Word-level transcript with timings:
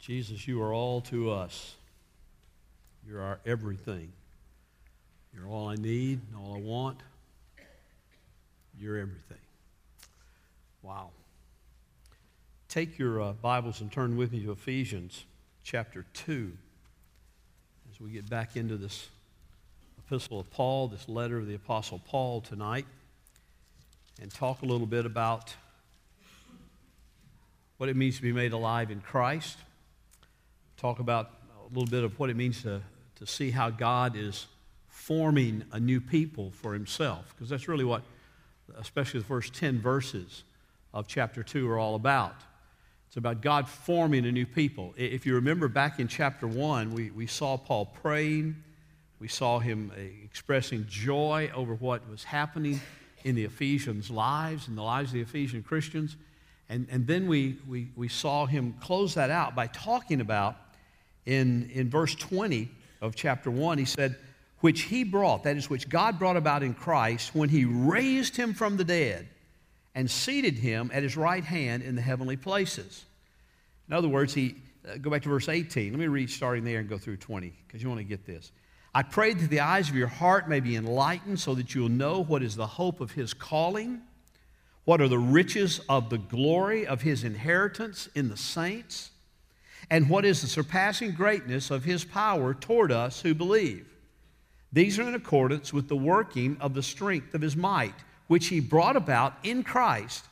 Jesus, 0.00 0.48
you 0.48 0.62
are 0.62 0.72
all 0.72 1.02
to 1.02 1.30
us. 1.30 1.74
You're 3.06 3.20
our 3.20 3.38
everything. 3.44 4.10
You're 5.34 5.46
all 5.46 5.68
I 5.68 5.74
need 5.74 6.20
and 6.26 6.42
all 6.42 6.54
I 6.54 6.58
want. 6.58 6.98
You're 8.78 8.96
everything. 8.96 9.38
Wow. 10.82 11.10
Take 12.68 12.98
your 12.98 13.20
uh, 13.20 13.32
Bibles 13.32 13.82
and 13.82 13.92
turn 13.92 14.16
with 14.16 14.32
me 14.32 14.40
to 14.40 14.52
Ephesians 14.52 15.24
chapter 15.64 16.06
2 16.14 16.50
as 17.92 18.00
we 18.00 18.10
get 18.10 18.28
back 18.30 18.56
into 18.56 18.78
this 18.78 19.08
epistle 19.98 20.40
of 20.40 20.50
Paul, 20.50 20.88
this 20.88 21.10
letter 21.10 21.36
of 21.36 21.46
the 21.46 21.54
Apostle 21.54 22.00
Paul 22.06 22.40
tonight, 22.40 22.86
and 24.20 24.32
talk 24.32 24.62
a 24.62 24.66
little 24.66 24.86
bit 24.86 25.04
about 25.04 25.54
what 27.76 27.90
it 27.90 27.96
means 27.96 28.16
to 28.16 28.22
be 28.22 28.32
made 28.32 28.52
alive 28.52 28.90
in 28.90 29.02
Christ 29.02 29.58
talk 30.80 30.98
about 30.98 31.30
a 31.60 31.68
little 31.68 31.90
bit 31.90 32.04
of 32.04 32.18
what 32.18 32.30
it 32.30 32.36
means 32.36 32.62
to, 32.62 32.80
to 33.16 33.26
see 33.26 33.50
how 33.50 33.68
God 33.68 34.16
is 34.16 34.46
forming 34.88 35.62
a 35.72 35.78
new 35.78 36.00
people 36.00 36.52
for 36.52 36.72
himself, 36.72 37.34
because 37.34 37.50
that's 37.50 37.68
really 37.68 37.84
what, 37.84 38.02
especially 38.78 39.20
the 39.20 39.26
first 39.26 39.52
10 39.54 39.78
verses 39.78 40.42
of 40.94 41.06
chapter 41.06 41.42
2 41.42 41.68
are 41.68 41.78
all 41.78 41.96
about. 41.96 42.36
It's 43.08 43.18
about 43.18 43.42
God 43.42 43.68
forming 43.68 44.24
a 44.24 44.32
new 44.32 44.46
people. 44.46 44.94
If 44.96 45.26
you 45.26 45.34
remember 45.34 45.68
back 45.68 46.00
in 46.00 46.08
chapter 46.08 46.46
1, 46.46 46.92
we, 46.92 47.10
we 47.10 47.26
saw 47.26 47.58
Paul 47.58 47.84
praying, 47.84 48.56
we 49.18 49.28
saw 49.28 49.58
him 49.58 49.92
uh, 49.94 50.00
expressing 50.24 50.86
joy 50.88 51.50
over 51.54 51.74
what 51.74 52.08
was 52.08 52.24
happening 52.24 52.80
in 53.22 53.34
the 53.34 53.44
Ephesians' 53.44 54.10
lives, 54.10 54.66
in 54.66 54.76
the 54.76 54.82
lives 54.82 55.10
of 55.10 55.14
the 55.14 55.20
Ephesian 55.20 55.62
Christians. 55.62 56.16
And, 56.70 56.86
and 56.90 57.06
then 57.06 57.26
we, 57.26 57.58
we, 57.68 57.88
we 57.96 58.08
saw 58.08 58.46
him 58.46 58.76
close 58.80 59.12
that 59.14 59.28
out 59.28 59.54
by 59.54 59.66
talking 59.66 60.22
about 60.22 60.56
in, 61.26 61.70
in 61.72 61.88
verse 61.88 62.14
20 62.14 62.68
of 63.00 63.14
chapter 63.14 63.50
1, 63.50 63.78
he 63.78 63.84
said, 63.84 64.16
Which 64.60 64.82
he 64.82 65.04
brought, 65.04 65.44
that 65.44 65.56
is, 65.56 65.70
which 65.70 65.88
God 65.88 66.18
brought 66.18 66.36
about 66.36 66.62
in 66.62 66.74
Christ 66.74 67.34
when 67.34 67.48
he 67.48 67.64
raised 67.64 68.36
him 68.36 68.54
from 68.54 68.76
the 68.76 68.84
dead 68.84 69.28
and 69.94 70.10
seated 70.10 70.54
him 70.54 70.90
at 70.92 71.02
his 71.02 71.16
right 71.16 71.44
hand 71.44 71.82
in 71.82 71.96
the 71.96 72.02
heavenly 72.02 72.36
places. 72.36 73.04
In 73.88 73.94
other 73.94 74.08
words, 74.08 74.32
he, 74.32 74.56
uh, 74.88 74.96
go 74.98 75.10
back 75.10 75.22
to 75.22 75.28
verse 75.28 75.48
18. 75.48 75.92
Let 75.92 75.98
me 75.98 76.06
read 76.06 76.30
starting 76.30 76.64
there 76.64 76.78
and 76.78 76.88
go 76.88 76.98
through 76.98 77.16
20 77.16 77.52
because 77.66 77.82
you 77.82 77.88
want 77.88 78.00
to 78.00 78.04
get 78.04 78.24
this. 78.24 78.52
I 78.94 79.02
pray 79.02 79.34
that 79.34 79.50
the 79.50 79.60
eyes 79.60 79.88
of 79.88 79.94
your 79.94 80.08
heart 80.08 80.48
may 80.48 80.60
be 80.60 80.74
enlightened 80.74 81.38
so 81.38 81.54
that 81.54 81.74
you'll 81.74 81.88
know 81.88 82.22
what 82.22 82.42
is 82.42 82.56
the 82.56 82.66
hope 82.66 83.00
of 83.00 83.12
his 83.12 83.32
calling, 83.34 84.00
what 84.84 85.00
are 85.00 85.08
the 85.08 85.18
riches 85.18 85.80
of 85.88 86.10
the 86.10 86.18
glory 86.18 86.86
of 86.86 87.02
his 87.02 87.22
inheritance 87.22 88.08
in 88.14 88.28
the 88.28 88.36
saints 88.36 89.10
and 89.90 90.08
what 90.08 90.24
is 90.24 90.40
the 90.40 90.46
surpassing 90.46 91.12
greatness 91.12 91.70
of 91.70 91.84
his 91.84 92.04
power 92.04 92.54
toward 92.54 92.92
us 92.92 93.20
who 93.20 93.34
believe. 93.34 93.86
These 94.72 94.98
are 94.98 95.08
in 95.08 95.14
accordance 95.14 95.72
with 95.72 95.88
the 95.88 95.96
working 95.96 96.56
of 96.60 96.74
the 96.74 96.82
strength 96.82 97.34
of 97.34 97.40
his 97.40 97.56
might, 97.56 97.94
which 98.28 98.46
he 98.46 98.60
brought 98.60 98.96
about 98.96 99.34
in 99.42 99.64
Christ 99.64 100.24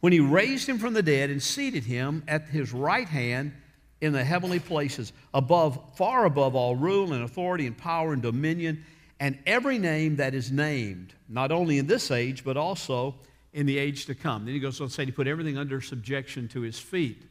when 0.00 0.12
he 0.12 0.20
raised 0.20 0.68
him 0.68 0.78
from 0.78 0.94
the 0.94 1.02
dead 1.02 1.30
and 1.30 1.42
seated 1.42 1.84
him 1.84 2.22
at 2.28 2.48
his 2.48 2.72
right 2.72 3.08
hand 3.08 3.52
in 4.00 4.12
the 4.12 4.24
heavenly 4.24 4.58
places, 4.58 5.12
above, 5.32 5.80
far 5.96 6.26
above 6.26 6.54
all 6.54 6.76
rule 6.76 7.12
and 7.12 7.24
authority 7.24 7.66
and 7.66 7.78
power 7.78 8.12
and 8.12 8.22
dominion, 8.22 8.84
and 9.18 9.38
every 9.46 9.78
name 9.78 10.16
that 10.16 10.34
is 10.34 10.52
named, 10.52 11.14
not 11.28 11.50
only 11.50 11.78
in 11.78 11.86
this 11.86 12.10
age, 12.10 12.44
but 12.44 12.56
also 12.56 13.14
in 13.54 13.64
the 13.64 13.78
age 13.78 14.04
to 14.06 14.14
come. 14.14 14.44
Then 14.44 14.52
he 14.52 14.60
goes 14.60 14.80
on 14.80 14.88
to 14.88 14.92
say 14.92 15.06
he 15.06 15.12
put 15.12 15.26
everything 15.26 15.56
under 15.56 15.80
subjection 15.80 16.46
to 16.48 16.60
his 16.60 16.78
feet. 16.78 17.22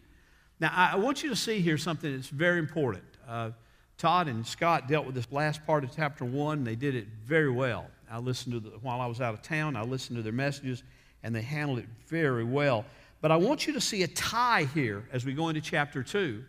Now, 0.59 0.71
I 0.73 0.95
want 0.95 1.21
you 1.21 1.29
to 1.29 1.35
see 1.35 1.59
here 1.59 1.77
something 1.77 2.15
that's 2.15 2.29
very 2.29 2.59
important. 2.59 3.03
Uh, 3.27 3.51
Todd 3.97 4.27
and 4.27 4.45
Scott 4.45 4.87
dealt 4.87 5.05
with 5.05 5.15
this 5.15 5.31
last 5.31 5.65
part 5.65 5.83
of 5.83 5.95
chapter 5.95 6.25
one. 6.25 6.59
And 6.59 6.67
they 6.67 6.75
did 6.75 6.95
it 6.95 7.07
very 7.25 7.51
well. 7.51 7.87
I 8.09 8.19
listened 8.19 8.53
to 8.53 8.59
the, 8.59 8.77
while 8.77 9.01
I 9.01 9.05
was 9.05 9.19
out 9.19 9.33
of 9.33 9.41
town. 9.41 9.75
I 9.75 9.81
listened 9.81 10.17
to 10.17 10.23
their 10.23 10.31
messages, 10.31 10.83
and 11.23 11.35
they 11.35 11.41
handled 11.41 11.79
it 11.79 11.87
very 12.07 12.43
well. 12.43 12.85
But 13.21 13.31
I 13.31 13.37
want 13.37 13.65
you 13.65 13.73
to 13.73 13.81
see 13.81 14.03
a 14.03 14.07
tie 14.07 14.67
here 14.73 15.07
as 15.11 15.25
we 15.25 15.33
go 15.33 15.49
into 15.49 15.61
chapter 15.61 16.03
two, 16.03 16.43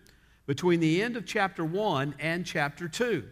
between 0.46 0.80
the 0.80 1.02
end 1.02 1.16
of 1.16 1.24
chapter 1.24 1.64
one 1.64 2.14
and 2.20 2.44
chapter 2.44 2.88
two. 2.88 3.24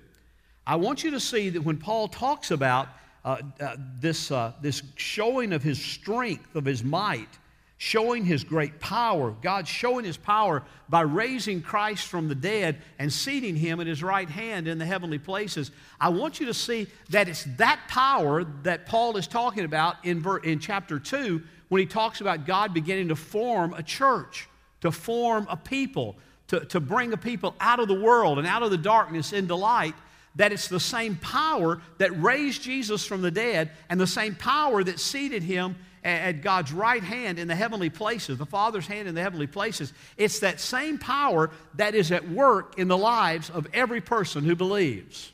I 0.67 0.77
want 0.77 1.05
you 1.05 1.11
to 1.11 1.21
see 1.21 1.51
that 1.51 1.63
when 1.63 1.77
Paul 1.77 2.09
talks 2.09 2.51
about 2.51 2.89
uh, 3.25 3.39
uh, 3.61 3.77
this, 4.01 4.31
uh, 4.31 4.53
this 4.63 4.83
showing 4.97 5.53
of 5.53 5.63
his 5.63 5.81
strength, 5.81 6.57
of 6.57 6.65
his 6.65 6.83
might, 6.83 7.29
showing 7.77 8.25
his 8.25 8.45
great 8.45 8.81
power. 8.81 9.35
God 9.43 9.67
showing 9.67 10.05
his 10.05 10.17
power 10.17 10.63
by 10.89 11.03
raising 11.03 11.61
Christ 11.61 12.07
from 12.07 12.29
the 12.29 12.35
dead 12.35 12.81
and 12.99 13.13
seating 13.13 13.57
him 13.57 13.81
at 13.81 13.87
his 13.87 14.03
right 14.03 14.29
hand 14.29 14.69
in 14.69 14.79
the 14.79 14.87
heavenly 14.87 15.19
places. 15.19 15.71
I 16.01 16.11
want 16.11 16.41
you 16.41 16.47
to 16.47 16.55
see 16.55 16.87
that 17.11 17.29
it's 17.29 17.45
that 17.57 17.81
power 17.89 18.45
that 18.63 18.87
Paul 18.87 19.17
is 19.17 19.27
talking 19.27 19.65
about 19.65 19.97
in, 20.05 20.25
in 20.45 20.61
chapter 20.61 20.99
2 20.99 21.43
when 21.69 21.81
he 21.81 21.87
talks 21.87 22.21
about 22.21 22.47
God 22.47 22.73
beginning 22.73 23.09
to 23.09 23.17
form 23.17 23.75
a 23.75 23.83
church, 23.83 24.49
to 24.83 24.93
form 24.93 25.47
a 25.51 25.57
people, 25.57 26.17
to, 26.49 26.61
to 26.67 26.79
bring 26.79 27.13
a 27.13 27.17
people 27.17 27.55
out 27.61 27.81
of 27.81 27.89
the 27.89 28.01
world 28.01 28.39
and 28.39 28.47
out 28.47 28.63
of 28.63 28.71
the 28.71 28.79
darkness 28.79 29.33
into 29.33 29.57
light 29.57 29.95
that 30.37 30.53
it's 30.53 30.69
the 30.69 30.81
same 30.81 31.17
power 31.17 31.81
that 31.99 32.21
raised 32.21 32.63
Jesus 32.63 33.07
from 33.07 33.23
the 33.23 33.31
dead 33.31 33.71
and 33.89 34.01
the 34.01 34.07
same 34.07 34.35
power 34.35 34.83
that 34.83 34.99
seated 34.99 35.43
him 35.43 35.77
at 36.05 36.43
God's 36.43 36.73
right 36.73 37.03
hand 37.03 37.39
in 37.39 37.49
the 37.49 37.55
heavenly 37.55 37.89
places, 37.89 38.37
the 38.37 38.47
Father's 38.47 38.87
hand 38.87 39.09
in 39.09 39.15
the 39.15 39.23
heavenly 39.23 39.47
places, 39.47 39.93
it's 40.17 40.41
that 40.41 40.61
same 40.61 40.99
power 40.99 41.51
that 41.77 41.95
is 41.95 42.13
at 42.13 42.29
work 42.29 42.79
in 42.79 42.89
the 42.89 42.99
lives 42.99 43.49
of 43.49 43.67
every 43.73 44.03
person 44.03 44.45
who 44.45 44.55
believes. 44.55 45.33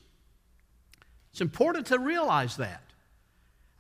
It's 1.33 1.41
important 1.41 1.87
to 1.89 1.99
realize 1.99 2.57
that. 2.59 2.83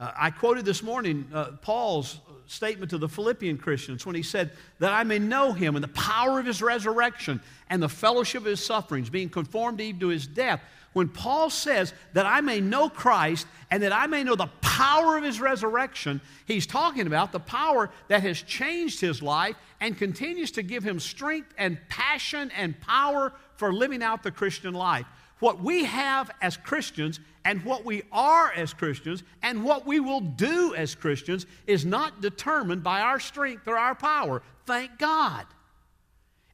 Uh, 0.00 0.10
I 0.16 0.30
quoted 0.30 0.64
this 0.64 0.82
morning 0.82 1.28
uh, 1.32 1.52
Paul's 1.62 2.18
statement 2.46 2.90
to 2.90 2.98
the 2.98 3.08
Philippian 3.08 3.58
Christians 3.58 4.04
when 4.04 4.16
he 4.16 4.22
said, 4.22 4.50
That 4.80 4.92
I 4.92 5.04
may 5.04 5.20
know 5.20 5.52
him 5.52 5.76
and 5.76 5.84
the 5.84 5.88
power 5.88 6.40
of 6.40 6.46
his 6.46 6.60
resurrection 6.60 7.40
and 7.68 7.80
the 7.80 7.88
fellowship 7.88 8.40
of 8.40 8.46
his 8.46 8.64
sufferings, 8.64 9.10
being 9.10 9.28
conformed 9.28 9.80
even 9.80 10.00
to 10.00 10.08
his 10.08 10.26
death 10.26 10.60
when 10.92 11.08
Paul 11.08 11.50
says 11.50 11.94
that 12.14 12.26
I 12.26 12.40
may 12.40 12.60
know 12.60 12.88
Christ 12.88 13.46
and 13.70 13.82
that 13.82 13.92
I 13.92 14.06
may 14.06 14.24
know 14.24 14.34
the 14.34 14.50
power 14.60 15.16
of 15.16 15.22
his 15.22 15.40
resurrection, 15.40 16.20
he's 16.46 16.66
talking 16.66 17.06
about 17.06 17.32
the 17.32 17.40
power 17.40 17.90
that 18.08 18.22
has 18.22 18.42
changed 18.42 19.00
his 19.00 19.22
life 19.22 19.56
and 19.80 19.96
continues 19.96 20.50
to 20.52 20.62
give 20.62 20.82
him 20.82 20.98
strength 20.98 21.54
and 21.56 21.78
passion 21.88 22.50
and 22.56 22.78
power 22.80 23.32
for 23.56 23.72
living 23.72 24.02
out 24.02 24.22
the 24.22 24.32
Christian 24.32 24.74
life. 24.74 25.06
What 25.38 25.60
we 25.60 25.84
have 25.84 26.30
as 26.42 26.56
Christians 26.56 27.20
and 27.44 27.64
what 27.64 27.84
we 27.84 28.02
are 28.12 28.52
as 28.52 28.74
Christians 28.74 29.22
and 29.42 29.64
what 29.64 29.86
we 29.86 30.00
will 30.00 30.20
do 30.20 30.74
as 30.74 30.94
Christians 30.94 31.46
is 31.66 31.84
not 31.84 32.20
determined 32.20 32.82
by 32.82 33.00
our 33.00 33.20
strength 33.20 33.66
or 33.66 33.78
our 33.78 33.94
power. 33.94 34.42
Thank 34.66 34.98
God. 34.98 35.46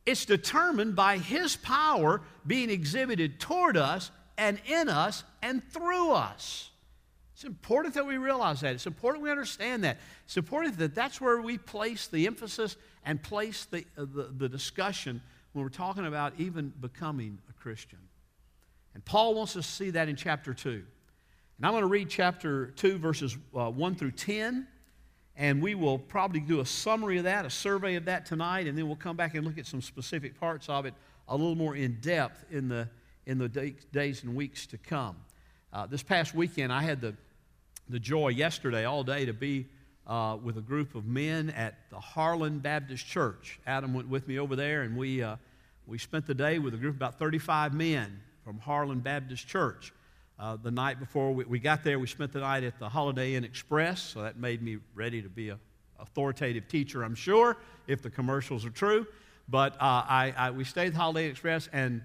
It's 0.04 0.24
determined 0.24 0.94
by 0.94 1.18
His 1.18 1.56
power 1.56 2.20
being 2.46 2.70
exhibited 2.70 3.40
toward 3.40 3.76
us 3.76 4.12
and 4.38 4.58
in 4.66 4.88
us 4.88 5.24
and 5.42 5.62
through 5.72 6.12
us. 6.12 6.70
It's 7.34 7.44
important 7.44 7.94
that 7.94 8.06
we 8.06 8.16
realize 8.16 8.60
that. 8.60 8.74
It's 8.74 8.86
important 8.86 9.22
we 9.22 9.30
understand 9.30 9.84
that. 9.84 9.98
It's 10.24 10.38
important 10.38 10.78
that 10.78 10.94
that's 10.94 11.20
where 11.20 11.40
we 11.40 11.58
place 11.58 12.06
the 12.06 12.26
emphasis 12.26 12.76
and 13.04 13.22
place 13.22 13.66
the, 13.66 13.84
uh, 13.98 14.06
the, 14.12 14.32
the, 14.36 14.48
discussion 14.48 15.20
when 15.52 15.62
we're 15.62 15.68
talking 15.68 16.06
about 16.06 16.32
even 16.38 16.72
becoming 16.80 17.38
a 17.50 17.52
Christian. 17.52 17.98
And 18.94 19.04
Paul 19.04 19.34
wants 19.34 19.54
us 19.54 19.66
to 19.66 19.72
see 19.72 19.90
that 19.90 20.08
in 20.08 20.16
chapter 20.16 20.54
2. 20.54 20.70
And 20.70 21.66
I'm 21.66 21.72
going 21.72 21.82
to 21.82 21.88
read 21.88 22.08
chapter 22.08 22.68
2, 22.68 22.96
verses 22.96 23.36
uh, 23.54 23.70
1 23.70 23.94
through 23.96 24.12
10. 24.12 24.66
And 25.36 25.60
we 25.60 25.74
will 25.74 25.98
probably 25.98 26.40
do 26.40 26.60
a 26.60 26.66
summary 26.66 27.18
of 27.18 27.24
that, 27.24 27.44
a 27.44 27.50
survey 27.50 27.96
of 27.96 28.06
that 28.06 28.24
tonight, 28.24 28.66
and 28.66 28.78
then 28.78 28.86
we'll 28.86 28.96
come 28.96 29.16
back 29.16 29.34
and 29.34 29.46
look 29.46 29.58
at 29.58 29.66
some 29.66 29.82
specific 29.82 30.40
parts 30.40 30.70
of 30.70 30.86
it 30.86 30.94
a 31.28 31.36
little 31.36 31.54
more 31.54 31.76
in 31.76 31.98
depth 32.00 32.44
in 32.50 32.68
the 32.68 32.88
in 33.26 33.38
the 33.38 33.48
day, 33.48 33.74
days 33.92 34.22
and 34.22 34.34
weeks 34.34 34.66
to 34.68 34.78
come. 34.78 35.16
Uh, 35.72 35.86
this 35.86 36.02
past 36.02 36.34
weekend, 36.34 36.72
I 36.72 36.82
had 36.82 37.00
the, 37.00 37.14
the 37.88 37.98
joy 37.98 38.28
yesterday 38.28 38.84
all 38.84 39.02
day 39.02 39.26
to 39.26 39.32
be 39.32 39.66
uh, 40.06 40.38
with 40.42 40.56
a 40.56 40.60
group 40.60 40.94
of 40.94 41.04
men 41.04 41.50
at 41.50 41.90
the 41.90 41.98
Harlan 41.98 42.60
Baptist 42.60 43.04
Church. 43.04 43.58
Adam 43.66 43.92
went 43.92 44.08
with 44.08 44.28
me 44.28 44.38
over 44.38 44.54
there, 44.54 44.82
and 44.82 44.96
we, 44.96 45.22
uh, 45.22 45.36
we 45.86 45.98
spent 45.98 46.26
the 46.26 46.34
day 46.34 46.60
with 46.60 46.74
a 46.74 46.76
group 46.76 46.94
of 46.94 46.98
about 46.98 47.18
35 47.18 47.74
men 47.74 48.20
from 48.44 48.58
Harlan 48.58 49.00
Baptist 49.00 49.46
Church. 49.48 49.92
Uh, 50.38 50.56
the 50.62 50.70
night 50.70 51.00
before 51.00 51.32
we, 51.32 51.44
we, 51.44 51.58
got 51.58 51.82
there, 51.82 51.98
we 51.98 52.06
spent 52.06 52.32
the 52.32 52.40
night 52.40 52.62
at 52.62 52.78
the 52.78 52.88
Holiday 52.88 53.34
Inn 53.34 53.42
Express, 53.42 54.00
so 54.00 54.22
that 54.22 54.38
made 54.38 54.62
me 54.62 54.78
ready 54.94 55.20
to 55.20 55.28
be 55.28 55.48
an 55.48 55.58
authoritative 55.98 56.68
teacher, 56.68 57.02
I'm 57.02 57.14
sure, 57.14 57.56
if 57.88 58.02
the 58.02 58.10
commercials 58.10 58.64
are 58.64 58.70
true. 58.70 59.06
But 59.48 59.74
uh, 59.74 60.04
I, 60.08 60.34
I, 60.36 60.50
we 60.52 60.62
stayed 60.64 60.88
at 60.88 60.92
the 60.92 60.98
Holiday 60.98 61.24
Inn 61.24 61.30
Express, 61.32 61.68
and 61.72 62.02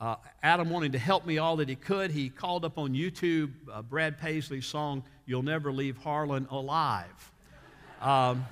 uh, 0.00 0.16
Adam 0.42 0.70
wanted 0.70 0.92
to 0.92 0.98
help 0.98 1.24
me 1.24 1.38
all 1.38 1.56
that 1.56 1.68
he 1.68 1.76
could. 1.76 2.10
He 2.10 2.28
called 2.28 2.64
up 2.64 2.78
on 2.78 2.94
YouTube 2.94 3.52
uh, 3.72 3.82
Brad 3.82 4.18
Paisley's 4.18 4.66
song, 4.66 5.04
You'll 5.26 5.42
Never 5.42 5.72
Leave 5.72 5.96
Harlan 5.98 6.46
Alive. 6.50 7.32
Um, 8.00 8.44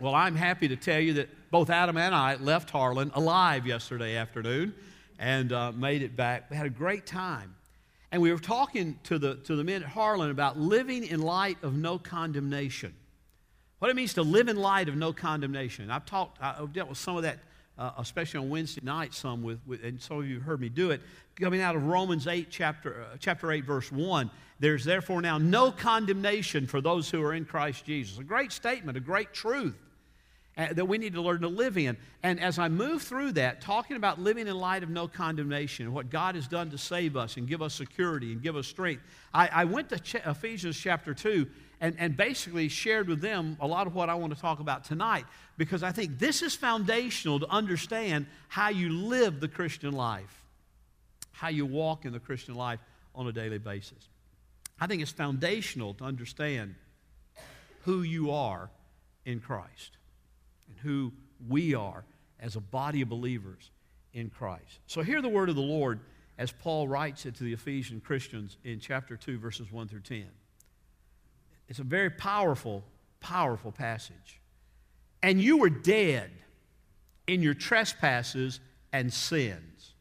Well, 0.00 0.14
I'm 0.14 0.34
happy 0.34 0.66
to 0.68 0.76
tell 0.76 0.98
you 0.98 1.14
that 1.14 1.28
both 1.52 1.70
Adam 1.70 1.96
and 1.96 2.12
I 2.12 2.34
left 2.34 2.70
Harlan 2.70 3.12
alive 3.14 3.64
yesterday 3.64 4.16
afternoon 4.16 4.74
and 5.20 5.52
uh, 5.52 5.70
made 5.70 6.02
it 6.02 6.16
back. 6.16 6.50
We 6.50 6.56
had 6.56 6.66
a 6.66 6.70
great 6.70 7.06
time. 7.06 7.54
And 8.10 8.20
we 8.20 8.32
were 8.32 8.40
talking 8.40 8.98
to 9.04 9.20
the, 9.20 9.36
to 9.36 9.54
the 9.54 9.62
men 9.62 9.84
at 9.84 9.88
Harlan 9.88 10.30
about 10.30 10.58
living 10.58 11.04
in 11.04 11.22
light 11.22 11.58
of 11.62 11.76
no 11.76 11.96
condemnation. 11.98 12.92
What 13.78 13.88
it 13.88 13.94
means 13.94 14.14
to 14.14 14.22
live 14.22 14.48
in 14.48 14.56
light 14.56 14.88
of 14.88 14.96
no 14.96 15.12
condemnation. 15.12 15.90
I've 15.92 16.06
talked, 16.06 16.42
I've 16.42 16.72
dealt 16.72 16.88
with 16.88 16.98
some 16.98 17.16
of 17.16 17.22
that, 17.22 17.38
uh, 17.78 17.90
especially 17.98 18.40
on 18.40 18.50
Wednesday 18.50 18.80
night, 18.84 19.14
some 19.14 19.42
with, 19.42 19.58
with, 19.66 19.82
and 19.84 20.00
some 20.00 20.18
of 20.18 20.26
you 20.26 20.40
heard 20.40 20.60
me 20.60 20.68
do 20.68 20.90
it, 20.90 21.00
coming 21.40 21.60
out 21.60 21.74
of 21.74 21.84
Romans 21.84 22.26
8, 22.26 22.48
chapter, 22.50 23.02
uh, 23.02 23.16
chapter 23.18 23.50
8, 23.50 23.64
verse 23.64 23.90
1. 23.90 24.30
There's 24.60 24.84
therefore 24.84 25.20
now 25.20 25.38
no 25.38 25.72
condemnation 25.72 26.66
for 26.66 26.80
those 26.80 27.10
who 27.10 27.22
are 27.22 27.34
in 27.34 27.44
Christ 27.44 27.84
Jesus. 27.84 28.18
A 28.18 28.24
great 28.24 28.52
statement, 28.52 28.96
a 28.96 29.00
great 29.00 29.32
truth 29.32 29.74
uh, 30.56 30.72
that 30.72 30.84
we 30.84 30.98
need 30.98 31.14
to 31.14 31.20
learn 31.20 31.40
to 31.40 31.48
live 31.48 31.76
in. 31.76 31.96
And 32.22 32.38
as 32.40 32.58
I 32.58 32.68
move 32.68 33.02
through 33.02 33.32
that, 33.32 33.60
talking 33.60 33.96
about 33.96 34.20
living 34.20 34.46
in 34.46 34.56
light 34.56 34.82
of 34.82 34.90
no 34.90 35.08
condemnation 35.08 35.86
and 35.86 35.94
what 35.94 36.10
God 36.10 36.36
has 36.36 36.46
done 36.46 36.70
to 36.70 36.78
save 36.78 37.16
us 37.16 37.36
and 37.36 37.48
give 37.48 37.60
us 37.60 37.74
security 37.74 38.32
and 38.32 38.40
give 38.40 38.56
us 38.56 38.66
strength, 38.66 39.02
I, 39.32 39.48
I 39.48 39.64
went 39.64 39.88
to 39.88 39.98
Ch- 39.98 40.14
Ephesians 40.14 40.78
chapter 40.78 41.12
2 41.12 41.48
and, 41.80 41.96
and 41.98 42.16
basically 42.16 42.68
shared 42.68 43.08
with 43.08 43.20
them 43.20 43.56
a 43.60 43.66
lot 43.66 43.86
of 43.86 43.94
what 43.94 44.08
I 44.08 44.14
want 44.14 44.34
to 44.34 44.40
talk 44.40 44.60
about 44.60 44.84
tonight 44.84 45.24
because 45.56 45.82
I 45.82 45.92
think 45.92 46.18
this 46.18 46.42
is 46.42 46.54
foundational 46.54 47.40
to 47.40 47.48
understand 47.48 48.26
how 48.48 48.68
you 48.70 48.88
live 48.88 49.40
the 49.40 49.48
Christian 49.48 49.92
life, 49.92 50.42
how 51.32 51.48
you 51.48 51.66
walk 51.66 52.04
in 52.04 52.12
the 52.12 52.20
Christian 52.20 52.54
life 52.54 52.80
on 53.14 53.26
a 53.26 53.32
daily 53.32 53.58
basis. 53.58 54.08
I 54.80 54.86
think 54.86 55.02
it's 55.02 55.12
foundational 55.12 55.94
to 55.94 56.04
understand 56.04 56.74
who 57.82 58.02
you 58.02 58.32
are 58.32 58.70
in 59.24 59.40
Christ 59.40 59.96
and 60.68 60.78
who 60.78 61.12
we 61.48 61.74
are 61.74 62.04
as 62.40 62.56
a 62.56 62.60
body 62.60 63.02
of 63.02 63.08
believers 63.08 63.70
in 64.12 64.30
Christ. 64.30 64.80
So, 64.86 65.02
hear 65.02 65.22
the 65.22 65.28
word 65.28 65.48
of 65.48 65.54
the 65.54 65.62
Lord 65.62 66.00
as 66.38 66.50
Paul 66.50 66.88
writes 66.88 67.26
it 67.26 67.36
to 67.36 67.44
the 67.44 67.52
Ephesian 67.52 68.00
Christians 68.00 68.56
in 68.64 68.80
chapter 68.80 69.16
2, 69.16 69.38
verses 69.38 69.70
1 69.70 69.88
through 69.88 70.00
10. 70.00 70.26
It's 71.68 71.78
a 71.78 71.84
very 71.84 72.10
powerful, 72.10 72.84
powerful 73.20 73.72
passage. 73.72 74.40
And 75.22 75.40
you 75.40 75.58
were 75.58 75.70
dead 75.70 76.30
in 77.26 77.42
your 77.42 77.54
trespasses 77.54 78.60
and 78.92 79.12
sins, 79.12 79.94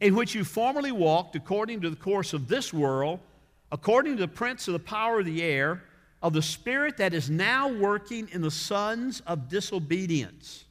in 0.00 0.14
which 0.14 0.34
you 0.34 0.44
formerly 0.44 0.92
walked 0.92 1.34
according 1.36 1.80
to 1.80 1.90
the 1.90 1.96
course 1.96 2.32
of 2.32 2.48
this 2.48 2.72
world, 2.72 3.20
according 3.72 4.16
to 4.16 4.20
the 4.20 4.28
prince 4.28 4.68
of 4.68 4.72
the 4.72 4.78
power 4.78 5.20
of 5.20 5.26
the 5.26 5.42
air 5.42 5.82
of 6.22 6.32
the 6.32 6.42
Spirit 6.42 6.98
that 6.98 7.14
is 7.14 7.30
now 7.30 7.68
working 7.68 8.28
in 8.32 8.42
the 8.42 8.50
sons 8.50 9.20
of 9.26 9.48
disobedience. 9.48 10.64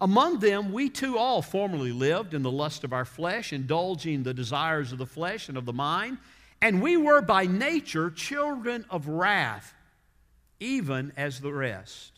Among 0.00 0.38
them, 0.38 0.72
we 0.72 0.88
too 0.88 1.18
all 1.18 1.42
formerly 1.42 1.92
lived 1.92 2.34
in 2.34 2.42
the 2.42 2.50
lust 2.50 2.84
of 2.84 2.92
our 2.92 3.04
flesh, 3.04 3.52
indulging 3.52 4.22
the 4.22 4.34
desires 4.34 4.92
of 4.92 4.98
the 4.98 5.06
flesh 5.06 5.48
and 5.48 5.58
of 5.58 5.66
the 5.66 5.72
mind, 5.72 6.18
and 6.62 6.82
we 6.82 6.96
were 6.96 7.22
by 7.22 7.46
nature 7.46 8.10
children 8.10 8.84
of 8.90 9.08
wrath, 9.08 9.74
even 10.58 11.12
as 11.16 11.40
the 11.40 11.52
rest. 11.52 12.12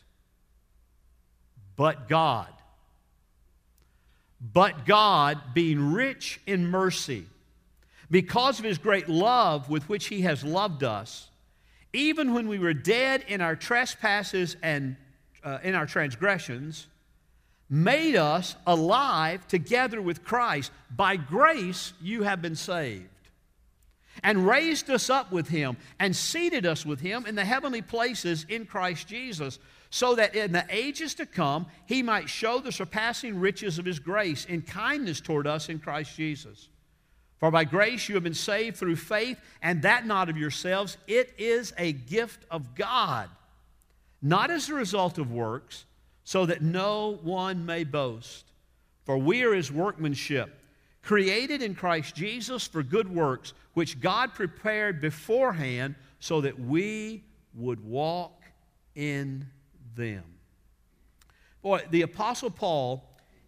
But 1.75 2.07
God, 2.09 2.51
but 4.41 4.85
God, 4.85 5.39
being 5.53 5.93
rich 5.93 6.39
in 6.45 6.67
mercy, 6.67 7.25
because 8.11 8.59
of 8.59 8.65
his 8.65 8.77
great 8.77 9.09
love 9.09 9.69
with 9.69 9.87
which 9.89 10.07
he 10.07 10.21
has 10.21 10.43
loved 10.43 10.83
us, 10.83 11.29
even 11.93 12.33
when 12.33 12.47
we 12.47 12.59
were 12.59 12.73
dead 12.73 13.23
in 13.27 13.39
our 13.39 13.55
trespasses 13.55 14.57
and 14.61 14.97
uh, 15.43 15.59
in 15.63 15.73
our 15.73 15.85
transgressions, 15.85 16.87
made 17.69 18.15
us 18.15 18.55
alive 18.67 19.47
together 19.47 20.01
with 20.01 20.23
Christ. 20.23 20.71
By 20.95 21.15
grace 21.15 21.93
you 22.01 22.23
have 22.23 22.41
been 22.41 22.55
saved. 22.55 23.12
And 24.23 24.47
raised 24.47 24.89
us 24.89 25.09
up 25.09 25.31
with 25.31 25.49
him 25.49 25.75
and 25.99 26.15
seated 26.15 26.65
us 26.65 26.85
with 26.85 27.01
him 27.01 27.25
in 27.25 27.35
the 27.35 27.43
heavenly 27.43 27.81
places 27.81 28.45
in 28.47 28.65
Christ 28.65 29.07
Jesus, 29.07 29.59
so 29.89 30.15
that 30.15 30.33
in 30.33 30.53
the 30.53 30.65
ages 30.69 31.13
to 31.15 31.25
come 31.25 31.65
he 31.85 32.01
might 32.01 32.29
show 32.29 32.59
the 32.59 32.71
surpassing 32.71 33.39
riches 33.39 33.77
of 33.77 33.85
his 33.85 33.99
grace 33.99 34.45
in 34.45 34.61
kindness 34.61 35.19
toward 35.19 35.45
us 35.45 35.67
in 35.69 35.79
Christ 35.79 36.15
Jesus. 36.15 36.69
For 37.39 37.51
by 37.51 37.65
grace 37.65 38.07
you 38.07 38.15
have 38.15 38.23
been 38.23 38.33
saved 38.33 38.77
through 38.77 38.95
faith, 38.95 39.37
and 39.61 39.81
that 39.81 40.05
not 40.05 40.29
of 40.29 40.37
yourselves. 40.37 40.97
It 41.07 41.33
is 41.37 41.73
a 41.77 41.91
gift 41.91 42.45
of 42.49 42.73
God, 42.73 43.29
not 44.21 44.49
as 44.49 44.69
a 44.69 44.73
result 44.73 45.17
of 45.17 45.33
works, 45.33 45.83
so 46.23 46.45
that 46.45 46.61
no 46.61 47.19
one 47.21 47.65
may 47.65 47.83
boast. 47.83 48.45
For 49.03 49.17
we 49.17 49.43
are 49.43 49.53
his 49.53 49.69
workmanship, 49.69 50.57
created 51.03 51.61
in 51.61 51.75
Christ 51.75 52.15
Jesus 52.15 52.65
for 52.65 52.81
good 52.81 53.13
works, 53.13 53.53
which 53.73 53.99
God 53.99 54.33
prepared 54.33 55.01
beforehand 55.01 55.95
so 56.19 56.41
that 56.41 56.57
we 56.57 57.23
would 57.53 57.83
walk 57.83 58.41
in 58.95 59.45
them. 59.95 60.23
Boy, 61.61 61.81
the 61.91 62.01
Apostle 62.01 62.49
Paul, 62.49 63.03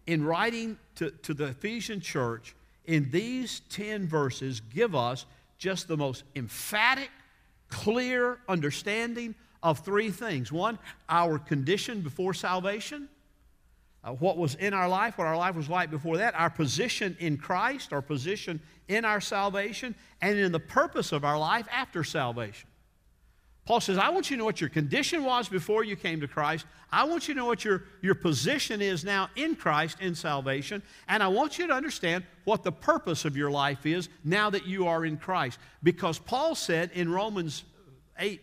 in 0.06 0.24
writing 0.24 0.78
to, 0.96 1.10
to 1.10 1.34
the 1.34 1.48
Ephesian 1.48 2.00
church, 2.00 2.54
in 2.84 3.10
these 3.10 3.60
10 3.70 4.06
verses 4.06 4.60
give 4.60 4.94
us 4.94 5.26
just 5.58 5.88
the 5.88 5.96
most 5.96 6.22
emphatic, 6.36 7.10
clear 7.68 8.38
understanding 8.48 9.34
of 9.62 9.80
three 9.80 10.10
things. 10.10 10.52
One, 10.52 10.78
our 11.08 11.38
condition 11.38 12.00
before 12.02 12.34
salvation, 12.34 13.08
uh, 14.06 14.12
what 14.12 14.38
was 14.38 14.54
in 14.54 14.72
our 14.72 14.88
life, 14.88 15.18
what 15.18 15.26
our 15.26 15.36
life 15.36 15.56
was 15.56 15.68
like 15.68 15.90
before 15.90 16.18
that, 16.18 16.34
our 16.36 16.48
position 16.48 17.16
in 17.18 17.36
Christ, 17.36 17.92
our 17.92 18.00
position 18.00 18.60
in 18.86 19.04
our 19.04 19.20
salvation, 19.20 19.96
and 20.22 20.38
in 20.38 20.52
the 20.52 20.60
purpose 20.60 21.10
of 21.10 21.24
our 21.24 21.36
life 21.36 21.66
after 21.72 22.04
salvation. 22.04 22.68
Paul 23.64 23.80
says, 23.80 23.98
I 23.98 24.10
want 24.10 24.30
you 24.30 24.36
to 24.36 24.38
know 24.38 24.44
what 24.44 24.60
your 24.60 24.70
condition 24.70 25.24
was 25.24 25.48
before 25.48 25.82
you 25.82 25.96
came 25.96 26.20
to 26.20 26.28
Christ. 26.28 26.66
I 26.92 27.02
want 27.02 27.26
you 27.26 27.34
to 27.34 27.40
know 27.40 27.46
what 27.46 27.64
your, 27.64 27.82
your 28.00 28.14
position 28.14 28.80
is 28.80 29.02
now 29.02 29.28
in 29.34 29.56
Christ 29.56 30.00
in 30.00 30.14
salvation. 30.14 30.84
And 31.08 31.20
I 31.20 31.26
want 31.26 31.58
you 31.58 31.66
to 31.66 31.72
understand 31.72 32.22
what 32.44 32.62
the 32.62 32.70
purpose 32.70 33.24
of 33.24 33.36
your 33.36 33.50
life 33.50 33.84
is 33.84 34.08
now 34.22 34.50
that 34.50 34.66
you 34.66 34.86
are 34.86 35.04
in 35.04 35.16
Christ. 35.16 35.58
Because 35.82 36.20
Paul 36.20 36.54
said 36.54 36.92
in 36.94 37.10
Romans 37.10 37.64
8 38.20 38.40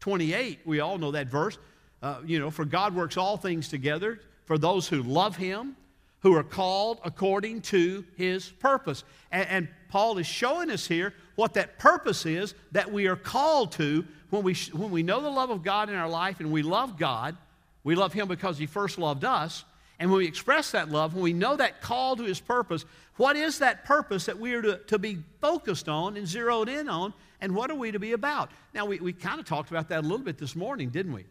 28, 0.00 0.60
we 0.64 0.80
all 0.80 0.98
know 0.98 1.12
that 1.12 1.28
verse, 1.28 1.58
uh, 2.02 2.20
you 2.24 2.40
know, 2.40 2.50
for 2.50 2.64
God 2.64 2.92
works 2.94 3.16
all 3.16 3.36
things 3.36 3.68
together 3.68 4.18
for 4.44 4.58
those 4.58 4.88
who 4.88 5.02
love 5.02 5.36
him, 5.36 5.76
who 6.20 6.34
are 6.36 6.44
called 6.44 7.00
according 7.04 7.62
to 7.62 8.04
his 8.16 8.48
purpose. 8.48 9.04
And, 9.30 9.48
and 9.48 9.68
Paul 9.88 10.18
is 10.18 10.26
showing 10.26 10.70
us 10.70 10.86
here 10.86 11.14
what 11.34 11.54
that 11.54 11.78
purpose 11.78 12.26
is 12.26 12.54
that 12.72 12.92
we 12.92 13.06
are 13.06 13.16
called 13.16 13.72
to 13.72 14.04
when 14.30 14.42
we, 14.42 14.54
when 14.72 14.90
we 14.90 15.02
know 15.02 15.20
the 15.20 15.28
love 15.28 15.50
of 15.50 15.62
God 15.62 15.90
in 15.90 15.94
our 15.94 16.08
life 16.08 16.40
and 16.40 16.50
we 16.50 16.62
love 16.62 16.98
God, 16.98 17.36
we 17.84 17.94
love 17.94 18.12
Him 18.12 18.28
because 18.28 18.56
He 18.56 18.66
first 18.66 18.98
loved 18.98 19.24
us. 19.24 19.64
And 19.98 20.10
when 20.10 20.18
we 20.18 20.26
express 20.26 20.70
that 20.70 20.88
love, 20.88 21.14
when 21.14 21.22
we 21.22 21.32
know 21.32 21.56
that 21.56 21.82
call 21.82 22.16
to 22.16 22.22
His 22.22 22.40
purpose, 22.40 22.84
what 23.16 23.36
is 23.36 23.58
that 23.58 23.84
purpose 23.84 24.26
that 24.26 24.38
we 24.38 24.54
are 24.54 24.62
to, 24.62 24.78
to 24.78 24.98
be 24.98 25.18
focused 25.40 25.88
on 25.88 26.16
and 26.16 26.26
zeroed 26.26 26.68
in 26.68 26.88
on? 26.88 27.12
And 27.40 27.54
what 27.54 27.70
are 27.70 27.74
we 27.74 27.92
to 27.92 27.98
be 27.98 28.12
about? 28.12 28.50
Now, 28.72 28.86
we, 28.86 28.98
we 29.00 29.12
kind 29.12 29.38
of 29.38 29.46
talked 29.46 29.70
about 29.70 29.88
that 29.88 30.00
a 30.00 30.06
little 30.06 30.18
bit 30.18 30.38
this 30.38 30.56
morning, 30.56 30.88
didn't 30.88 31.12
we? 31.12 31.26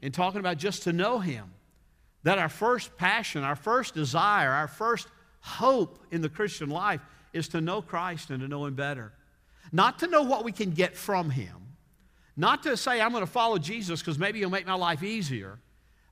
In 0.00 0.12
talking 0.12 0.40
about 0.40 0.58
just 0.58 0.84
to 0.84 0.92
know 0.92 1.18
Him. 1.18 1.50
That 2.24 2.38
our 2.38 2.48
first 2.48 2.96
passion, 2.96 3.44
our 3.44 3.56
first 3.56 3.94
desire, 3.94 4.50
our 4.50 4.68
first 4.68 5.08
hope 5.40 6.00
in 6.10 6.20
the 6.20 6.28
Christian 6.28 6.68
life 6.68 7.00
is 7.32 7.48
to 7.48 7.60
know 7.60 7.80
Christ 7.80 8.30
and 8.30 8.40
to 8.40 8.48
know 8.48 8.66
Him 8.66 8.74
better. 8.74 9.12
Not 9.70 10.00
to 10.00 10.06
know 10.06 10.22
what 10.22 10.44
we 10.44 10.52
can 10.52 10.70
get 10.70 10.96
from 10.96 11.30
Him, 11.30 11.68
not 12.38 12.62
to 12.62 12.76
say, 12.76 13.00
I'm 13.00 13.10
going 13.10 13.24
to 13.24 13.30
follow 13.30 13.58
Jesus 13.58 14.00
because 14.00 14.16
maybe 14.16 14.38
he'll 14.38 14.48
make 14.48 14.66
my 14.66 14.74
life 14.74 15.02
easier. 15.02 15.58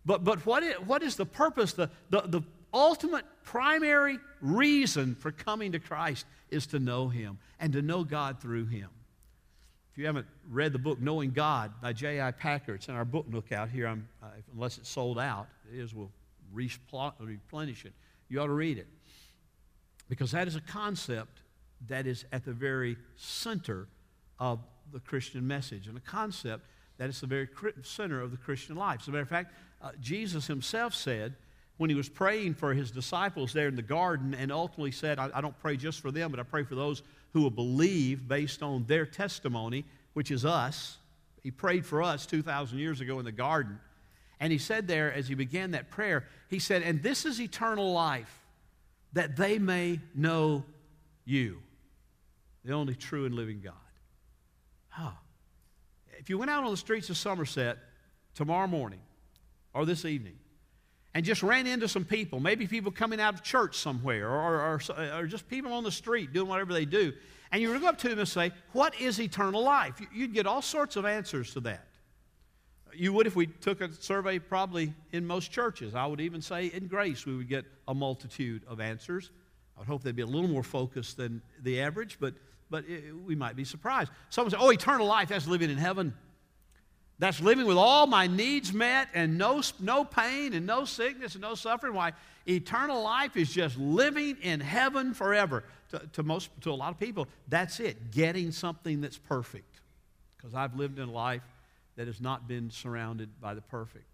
But, 0.05 0.25
but 0.25 0.45
what, 0.45 0.65
is, 0.65 0.75
what 0.81 1.05
is 1.05 1.15
the 1.15 1.25
purpose? 1.25 1.73
The, 1.73 1.89
the, 2.11 2.23
the 2.23 2.43
ultimate 2.75 3.25
primary 3.45 4.19
reason 4.41 5.15
for 5.15 5.31
coming 5.31 5.71
to 5.73 5.79
Christ 5.79 6.27
is 6.51 6.67
to 6.69 6.81
know 6.81 7.09
him 7.09 7.39
and 7.61 7.73
to 7.75 7.81
know 7.81 8.03
God 8.03 8.41
through 8.41 8.67
him. 8.67 8.89
If 9.97 10.01
you 10.01 10.07
haven't 10.09 10.27
read 10.51 10.75
the 10.75 10.79
book 10.79 11.01
Knowing 11.01 11.31
God 11.31 11.73
by 11.81 11.95
J.I. 11.95 12.31
Packer, 12.33 12.75
it's 12.75 12.89
in 12.89 12.95
our 12.95 13.07
book 13.07 13.27
nook 13.31 13.51
out 13.51 13.71
here, 13.71 13.89
uh, 13.89 14.27
unless 14.53 14.77
it's 14.77 14.91
sold 14.91 15.19
out. 15.19 15.49
It 15.73 15.81
is, 15.81 15.95
we'll 15.95 16.13
replenish 16.53 17.87
it. 17.87 17.95
You 18.29 18.43
ought 18.43 18.49
to 18.49 18.53
read 18.53 18.77
it. 18.77 18.89
Because 20.11 20.33
that 20.33 20.49
is 20.49 20.55
a 20.55 20.61
concept 20.61 21.41
that 21.89 22.07
is 22.07 22.27
at 22.31 22.45
the 22.45 22.53
very 22.53 22.99
center 23.17 23.89
of 24.39 24.59
the 24.93 25.01
Christian 25.01 25.47
message 25.47 25.89
and 25.89 25.97
a 25.97 26.03
concept 26.03 26.67
that 26.99 27.09
is 27.09 27.23
the 27.23 27.27
very 27.27 27.49
center 27.81 28.21
of 28.21 28.33
the 28.33 28.37
Christian 28.37 28.77
life. 28.77 29.01
As 29.01 29.09
a 29.09 29.13
matter 29.13 29.23
of 29.23 29.31
fact, 29.31 29.55
uh, 29.81 29.93
Jesus 29.99 30.47
himself 30.47 30.93
said, 30.93 31.37
when 31.79 31.89
he 31.89 31.97
was 31.97 32.11
praying 32.11 32.53
for 32.53 32.75
his 32.75 32.91
disciples 32.91 33.55
there 33.55 33.69
in 33.69 33.77
the 33.77 33.83
garden, 33.83 34.35
and 34.35 34.53
ultimately 34.53 34.93
said, 34.93 35.19
I, 35.19 35.31
I 35.35 35.41
don't 35.41 35.59
pray 35.61 35.79
just 35.79 36.01
for 36.01 36.11
them, 36.11 36.31
but 36.31 36.39
I 36.39 36.43
pray 36.43 36.65
for 36.65 36.75
those 36.75 37.03
who 37.33 37.43
will 37.43 37.51
believe 37.51 38.27
based 38.27 38.63
on 38.63 38.85
their 38.87 39.07
testimony, 39.07 39.85
which 40.15 40.31
is 40.31 40.45
us. 40.45 40.99
He 41.43 41.51
prayed 41.51 41.85
for 41.85 42.03
us 42.03 42.27
2,000 42.27 42.79
years 42.79 43.01
ago 43.01 43.19
in 43.19 43.25
the 43.25 43.33
garden. 43.33 43.79
And 44.41 44.53
he 44.53 44.59
said 44.59 44.87
there, 44.89 45.13
as 45.13 45.29
he 45.29 45.35
began 45.35 45.73
that 45.73 45.91
prayer, 45.91 46.25
he 46.49 46.59
said, 46.59 46.83
And 46.83 47.03
this 47.03 47.25
is 47.25 47.41
eternal 47.41 47.93
life, 47.93 48.45
that 49.13 49.37
they 49.37 49.59
may 49.59 50.01
know 50.15 50.65
you, 51.25 51.63
the 52.65 52.73
only 52.73 52.95
true 52.95 53.25
and 53.25 53.35
living 53.35 53.61
God. 53.61 53.75
Huh. 54.89 55.11
If 56.19 56.31
you 56.31 56.39
went 56.39 56.51
out 56.51 56.65
on 56.65 56.71
the 56.71 56.77
streets 56.77 57.11
of 57.11 57.17
Somerset 57.17 57.79
tomorrow 58.35 58.67
morning 58.67 59.01
or 59.73 59.85
this 59.85 60.05
evening 60.05 60.37
and 61.17 61.25
just 61.25 61.43
ran 61.43 61.67
into 61.67 61.89
some 61.89 62.05
people, 62.05 62.41
maybe 62.41 62.67
people 62.67 62.93
coming 62.93 63.23
out 63.23 63.33
of 63.33 63.43
church 63.43 63.79
somewhere 63.79 64.29
or, 64.29 64.61
or, 64.61 64.81
or 65.17 65.27
just 65.27 65.49
people 65.49 65.73
on 65.73 65.83
the 65.83 65.91
street 65.91 66.31
doing 66.35 66.47
whatever 66.47 66.75
they 66.75 66.85
do, 66.85 67.11
and 67.51 67.63
you 67.63 67.73
to 67.73 67.81
go 67.81 67.87
up 67.87 67.97
to 67.97 68.11
them 68.11 68.19
and 68.19 68.29
say, 68.29 68.53
What 68.73 69.01
is 69.01 69.19
eternal 69.19 69.63
life? 69.63 69.95
You'd 70.13 70.35
get 70.35 70.47
all 70.47 70.61
sorts 70.61 70.95
of 70.95 71.07
answers 71.07 71.55
to 71.55 71.61
that. 71.61 71.87
You 72.93 73.15
would 73.15 73.27
if 73.27 73.35
we 73.35 73.47
took 73.47 73.81
a 73.81 73.91
survey, 73.95 74.39
probably 74.39 74.93
in 75.13 75.27
most 75.27 75.51
churches. 75.51 75.95
I 75.95 76.05
would 76.05 76.21
even 76.21 76.43
say 76.43 76.67
in 76.67 76.87
grace, 76.87 77.25
we 77.25 77.35
would 77.35 77.49
get 77.49 77.65
a 77.89 77.95
multitude 77.95 78.61
of 78.69 78.79
answers. 78.79 79.31
I 79.75 79.81
would 79.81 79.89
hope 79.89 80.03
they'd 80.03 80.15
be 80.15 80.21
a 80.21 80.27
little 80.27 80.51
more 80.51 80.63
focused 80.63 81.17
than 81.17 81.41
the 81.63 81.81
average, 81.81 82.19
but, 82.21 82.35
but 82.69 82.85
it, 82.87 83.17
we 83.25 83.35
might 83.35 83.57
be 83.57 83.65
surprised. 83.65 84.11
Someone 84.29 84.51
say, 84.51 84.59
Oh, 84.61 84.69
eternal 84.69 85.07
life, 85.07 85.29
that's 85.31 85.49
living 85.49 85.71
in 85.71 85.79
heaven. 85.79 86.13
That's 87.19 87.41
living 87.41 87.67
with 87.67 87.79
all 87.79 88.07
my 88.07 88.27
needs 88.27 88.73
met 88.73 89.09
and 89.15 89.39
no, 89.39 89.63
no 89.81 90.05
pain 90.05 90.53
and 90.53 90.67
no 90.67 90.85
sickness 90.85 91.35
and 91.35 91.43
no 91.43 91.55
suffering. 91.55 91.95
Why? 91.95 92.13
Eternal 92.47 93.03
life 93.03 93.37
is 93.37 93.51
just 93.53 93.79
living 93.79 94.37
in 94.43 94.61
heaven 94.61 95.15
forever. 95.15 95.65
To, 95.91 96.03
to, 96.15 96.23
most, 96.25 96.51
to 96.63 96.73
a 96.73 96.75
lot 96.75 96.91
of 96.91 96.99
people, 96.99 97.29
that's 97.49 97.79
it, 97.79 98.11
getting 98.11 98.51
something 98.51 99.01
that's 99.01 99.19
perfect. 99.19 99.81
Because 100.37 100.55
I've 100.55 100.75
lived 100.75 100.99
in 100.99 101.09
a 101.09 101.13
life 101.13 101.43
that 101.97 102.09
has 102.09 102.21
not 102.21 102.49
been 102.49 102.71
surrounded 102.71 103.41
by 103.41 103.55
the 103.55 103.61
perfect. 103.61 104.05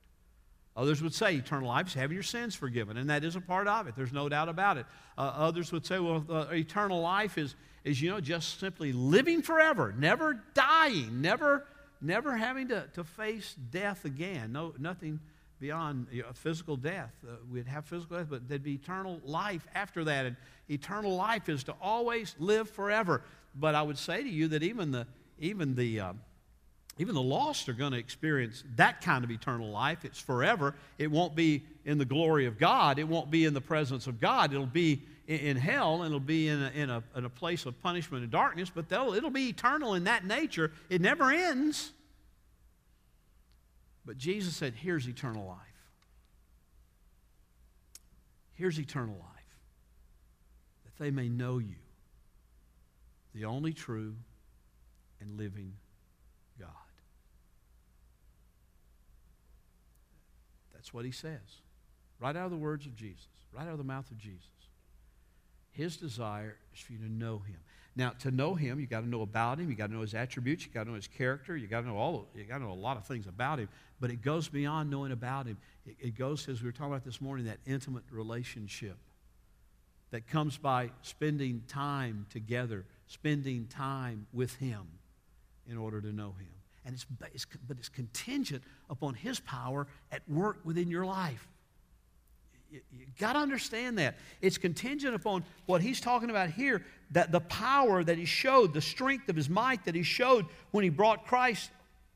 Others 0.76 1.02
would 1.02 1.14
say 1.14 1.34
eternal 1.34 1.68
life 1.68 1.88
is 1.88 1.94
having 1.94 2.14
your 2.14 2.22
sins 2.22 2.54
forgiven, 2.54 2.96
and 2.96 3.10
that 3.10 3.24
is 3.24 3.36
a 3.36 3.40
part 3.40 3.68
of 3.68 3.86
it. 3.88 3.94
There's 3.96 4.12
no 4.12 4.28
doubt 4.28 4.48
about 4.48 4.78
it. 4.78 4.86
Uh, 5.18 5.32
others 5.34 5.72
would 5.72 5.84
say, 5.84 5.98
well, 5.98 6.24
uh, 6.30 6.46
eternal 6.52 7.00
life 7.00 7.36
is, 7.36 7.54
is, 7.84 8.00
you 8.00 8.10
know, 8.10 8.20
just 8.20 8.60
simply 8.60 8.92
living 8.92 9.42
forever, 9.42 9.94
never 9.98 10.42
dying, 10.54 11.20
never 11.20 11.66
never 12.02 12.36
having 12.36 12.68
to, 12.68 12.86
to 12.94 13.04
face 13.04 13.54
death 13.70 14.04
again. 14.04 14.52
No, 14.52 14.74
nothing 14.78 15.20
beyond 15.60 16.08
you 16.10 16.22
know, 16.22 16.28
physical 16.34 16.76
death. 16.76 17.12
Uh, 17.26 17.36
we'd 17.50 17.68
have 17.68 17.84
physical 17.84 18.18
death, 18.18 18.26
but 18.28 18.48
there'd 18.48 18.62
be 18.62 18.74
eternal 18.74 19.20
life 19.24 19.66
after 19.74 20.04
that. 20.04 20.26
And 20.26 20.36
eternal 20.68 21.14
life 21.14 21.48
is 21.48 21.64
to 21.64 21.74
always 21.80 22.34
live 22.38 22.68
forever. 22.68 23.22
But 23.54 23.74
I 23.74 23.82
would 23.82 23.98
say 23.98 24.22
to 24.22 24.28
you 24.28 24.48
that 24.48 24.62
even 24.62 24.90
the, 24.90 25.06
even 25.38 25.74
the, 25.74 26.00
uh, 26.00 26.12
even 26.98 27.14
the 27.14 27.22
lost 27.22 27.68
are 27.68 27.74
going 27.74 27.92
to 27.92 27.98
experience 27.98 28.64
that 28.76 29.00
kind 29.00 29.24
of 29.24 29.30
eternal 29.30 29.70
life. 29.70 30.04
It's 30.04 30.18
forever. 30.18 30.74
It 30.98 31.10
won't 31.10 31.34
be 31.34 31.62
in 31.84 31.98
the 31.98 32.04
glory 32.04 32.46
of 32.46 32.58
God. 32.58 32.98
It 32.98 33.08
won't 33.08 33.30
be 33.30 33.44
in 33.44 33.54
the 33.54 33.60
presence 33.60 34.06
of 34.06 34.20
God. 34.20 34.52
It'll 34.52 34.66
be 34.66 35.02
in 35.40 35.56
hell 35.56 36.02
it'll 36.02 36.20
be 36.20 36.48
in 36.48 36.62
a, 36.62 36.70
in 36.70 36.90
a, 36.90 37.02
in 37.16 37.24
a 37.24 37.30
place 37.30 37.66
of 37.66 37.80
punishment 37.82 38.22
and 38.22 38.32
darkness, 38.32 38.70
but 38.74 38.86
it'll 38.90 39.30
be 39.30 39.48
eternal 39.48 39.94
in 39.94 40.04
that 40.04 40.24
nature. 40.24 40.72
It 40.88 41.00
never 41.00 41.30
ends. 41.30 41.92
But 44.04 44.18
Jesus 44.18 44.56
said, 44.56 44.74
Here's 44.74 45.06
eternal 45.06 45.46
life. 45.46 45.58
Here's 48.54 48.78
eternal 48.78 49.16
life, 49.16 49.56
that 50.84 51.02
they 51.02 51.10
may 51.10 51.28
know 51.28 51.58
you, 51.58 51.76
the 53.34 53.44
only 53.44 53.72
true 53.72 54.14
and 55.20 55.36
living 55.36 55.72
God. 56.60 56.68
That's 60.72 60.92
what 60.92 61.04
he 61.04 61.10
says, 61.10 61.40
right 62.20 62.36
out 62.36 62.46
of 62.46 62.50
the 62.50 62.56
words 62.56 62.86
of 62.86 62.94
Jesus, 62.94 63.26
right 63.52 63.66
out 63.66 63.72
of 63.72 63.78
the 63.78 63.84
mouth 63.84 64.10
of 64.10 64.18
Jesus. 64.18 64.61
His 65.72 65.96
desire 65.96 66.56
is 66.74 66.80
for 66.80 66.92
you 66.92 66.98
to 66.98 67.10
know 67.10 67.38
him. 67.38 67.56
Now, 67.94 68.10
to 68.20 68.30
know 68.30 68.54
him, 68.54 68.80
you 68.80 68.86
got 68.86 69.00
to 69.00 69.08
know 69.08 69.20
about 69.20 69.58
him. 69.58 69.68
You 69.68 69.76
got 69.76 69.88
to 69.88 69.92
know 69.92 70.00
his 70.00 70.14
attributes. 70.14 70.64
You 70.64 70.72
got 70.72 70.84
to 70.84 70.90
know 70.90 70.96
his 70.96 71.08
character. 71.08 71.56
You 71.56 71.66
got 71.66 71.82
to 71.82 71.88
know 71.88 71.96
all. 71.96 72.26
You 72.34 72.44
got 72.44 72.58
to 72.58 72.64
know 72.64 72.72
a 72.72 72.74
lot 72.74 72.96
of 72.96 73.06
things 73.06 73.26
about 73.26 73.58
him. 73.58 73.68
But 74.00 74.10
it 74.10 74.22
goes 74.22 74.48
beyond 74.48 74.90
knowing 74.90 75.12
about 75.12 75.46
him. 75.46 75.58
It, 75.84 75.96
it 76.00 76.18
goes, 76.18 76.48
as 76.48 76.62
we 76.62 76.68
were 76.68 76.72
talking 76.72 76.92
about 76.92 77.04
this 77.04 77.20
morning, 77.20 77.46
that 77.46 77.58
intimate 77.66 78.04
relationship 78.10 78.96
that 80.10 80.26
comes 80.26 80.56
by 80.56 80.90
spending 81.02 81.62
time 81.68 82.26
together, 82.30 82.86
spending 83.06 83.66
time 83.66 84.26
with 84.32 84.54
him, 84.56 84.86
in 85.70 85.76
order 85.76 86.00
to 86.00 86.12
know 86.12 86.34
him. 86.38 86.52
And 86.84 86.94
it's, 86.94 87.06
it's 87.32 87.46
but 87.66 87.76
it's 87.78 87.88
contingent 87.88 88.62
upon 88.90 89.14
his 89.14 89.38
power 89.40 89.86
at 90.10 90.28
work 90.28 90.58
within 90.64 90.88
your 90.88 91.06
life 91.06 91.46
you, 92.72 92.80
you 92.90 93.06
got 93.18 93.34
to 93.34 93.38
understand 93.38 93.98
that. 93.98 94.16
It's 94.40 94.56
contingent 94.56 95.14
upon 95.14 95.44
what 95.66 95.82
he's 95.82 96.00
talking 96.00 96.30
about 96.30 96.50
here 96.50 96.82
that 97.10 97.30
the 97.30 97.40
power 97.40 98.02
that 98.02 98.16
he 98.16 98.24
showed, 98.24 98.72
the 98.72 98.80
strength 98.80 99.28
of 99.28 99.36
his 99.36 99.50
might 99.50 99.84
that 99.84 99.94
he 99.94 100.02
showed 100.02 100.46
when 100.70 100.82
he 100.82 100.90
brought 100.90 101.26
Christ 101.26 101.70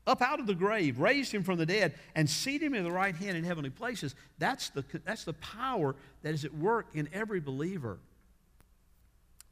up 0.07 0.21
out 0.21 0.39
of 0.39 0.47
the 0.47 0.55
grave, 0.55 0.99
raised 0.99 1.31
him 1.31 1.43
from 1.43 1.57
the 1.57 1.65
dead, 1.65 1.93
and 2.15 2.29
seated 2.29 2.65
him 2.65 2.73
in 2.73 2.83
the 2.83 2.91
right 2.91 3.15
hand 3.15 3.37
in 3.37 3.43
heavenly 3.43 3.69
places. 3.69 4.15
That's 4.39 4.69
the, 4.69 4.83
that's 5.05 5.25
the 5.25 5.33
power 5.33 5.95
that 6.23 6.33
is 6.33 6.45
at 6.45 6.53
work 6.53 6.87
in 6.93 7.09
every 7.13 7.39
believer 7.39 7.99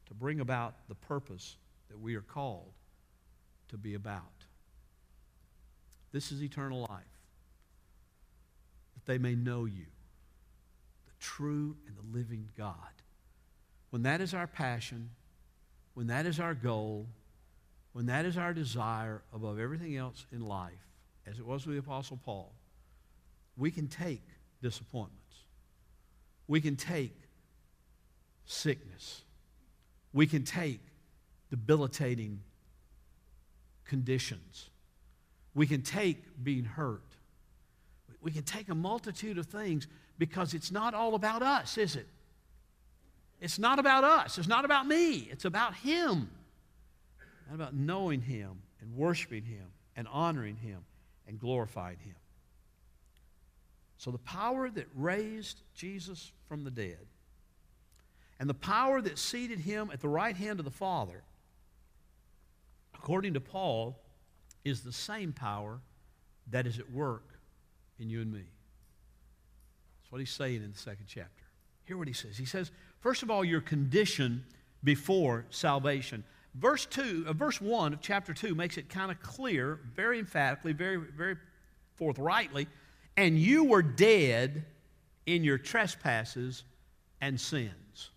to 0.06 0.14
bring 0.14 0.40
about 0.40 0.74
the 0.88 0.94
purpose 0.94 1.56
that 1.90 2.00
we 2.00 2.16
are 2.16 2.22
called 2.22 2.72
to 3.68 3.76
be 3.76 3.94
about. 3.94 4.22
This 6.12 6.32
is 6.32 6.42
eternal 6.42 6.80
life, 6.80 7.04
that 8.94 9.04
they 9.04 9.18
may 9.18 9.34
know 9.34 9.66
you 9.66 9.86
true 11.20 11.76
and 11.86 11.96
the 11.96 12.16
living 12.16 12.48
God. 12.56 12.76
When 13.90 14.02
that 14.02 14.20
is 14.20 14.34
our 14.34 14.46
passion, 14.46 15.10
when 15.94 16.08
that 16.08 16.26
is 16.26 16.40
our 16.40 16.54
goal, 16.54 17.06
when 17.92 18.06
that 18.06 18.24
is 18.26 18.36
our 18.36 18.52
desire 18.52 19.22
above 19.32 19.58
everything 19.58 19.96
else 19.96 20.26
in 20.32 20.40
life, 20.40 20.72
as 21.26 21.38
it 21.38 21.46
was 21.46 21.66
with 21.66 21.76
the 21.76 21.80
Apostle 21.80 22.20
Paul, 22.24 22.52
we 23.56 23.70
can 23.70 23.88
take 23.88 24.22
disappointments. 24.62 25.44
We 26.46 26.60
can 26.60 26.76
take 26.76 27.16
sickness. 28.44 29.22
We 30.12 30.26
can 30.26 30.44
take 30.44 30.80
debilitating 31.50 32.40
conditions. 33.84 34.68
We 35.54 35.66
can 35.66 35.82
take 35.82 36.22
being 36.44 36.64
hurt. 36.64 37.02
We 38.20 38.30
can 38.30 38.42
take 38.42 38.68
a 38.68 38.74
multitude 38.74 39.38
of 39.38 39.46
things 39.46 39.86
because 40.18 40.54
it's 40.54 40.70
not 40.70 40.94
all 40.94 41.14
about 41.14 41.42
us, 41.42 41.78
is 41.78 41.96
it? 41.96 42.06
It's 43.40 43.58
not 43.58 43.78
about 43.78 44.04
us. 44.04 44.38
It's 44.38 44.48
not 44.48 44.64
about 44.64 44.86
me. 44.86 45.28
It's 45.30 45.44
about 45.44 45.74
Him. 45.74 46.30
Not 47.48 47.54
about 47.54 47.74
knowing 47.74 48.22
Him 48.22 48.62
and 48.80 48.96
worshiping 48.96 49.44
Him 49.44 49.66
and 49.94 50.08
honoring 50.08 50.56
Him 50.56 50.84
and 51.28 51.38
glorifying 51.38 51.98
Him. 51.98 52.14
So, 53.98 54.10
the 54.10 54.18
power 54.18 54.68
that 54.70 54.86
raised 54.94 55.60
Jesus 55.74 56.32
from 56.48 56.64
the 56.64 56.70
dead 56.70 57.06
and 58.38 58.48
the 58.48 58.54
power 58.54 59.00
that 59.00 59.18
seated 59.18 59.58
Him 59.58 59.90
at 59.92 60.00
the 60.00 60.08
right 60.08 60.36
hand 60.36 60.58
of 60.58 60.64
the 60.64 60.70
Father, 60.70 61.22
according 62.94 63.34
to 63.34 63.40
Paul, 63.40 63.98
is 64.64 64.80
the 64.80 64.92
same 64.92 65.32
power 65.32 65.80
that 66.50 66.66
is 66.66 66.78
at 66.78 66.90
work 66.90 67.38
in 67.98 68.10
you 68.10 68.20
and 68.20 68.32
me. 68.32 68.44
What 70.16 70.20
he's 70.20 70.30
saying 70.30 70.62
in 70.62 70.72
the 70.72 70.78
second 70.78 71.04
chapter. 71.06 71.44
Hear 71.84 71.98
what 71.98 72.08
he 72.08 72.14
says. 72.14 72.38
He 72.38 72.46
says, 72.46 72.70
first 73.00 73.22
of 73.22 73.30
all, 73.30 73.44
your 73.44 73.60
condition 73.60 74.46
before 74.82 75.44
salvation. 75.50 76.24
Verse 76.54 76.86
2, 76.86 77.26
uh, 77.28 77.34
verse 77.34 77.60
1 77.60 77.92
of 77.92 78.00
chapter 78.00 78.32
2 78.32 78.54
makes 78.54 78.78
it 78.78 78.88
kind 78.88 79.10
of 79.10 79.20
clear, 79.20 79.78
very 79.94 80.18
emphatically, 80.18 80.72
very, 80.72 80.96
very 80.96 81.36
forthrightly. 81.96 82.66
And 83.18 83.38
you 83.38 83.64
were 83.64 83.82
dead 83.82 84.64
in 85.26 85.44
your 85.44 85.58
trespasses 85.58 86.64
and 87.20 87.38
sins. 87.38 88.08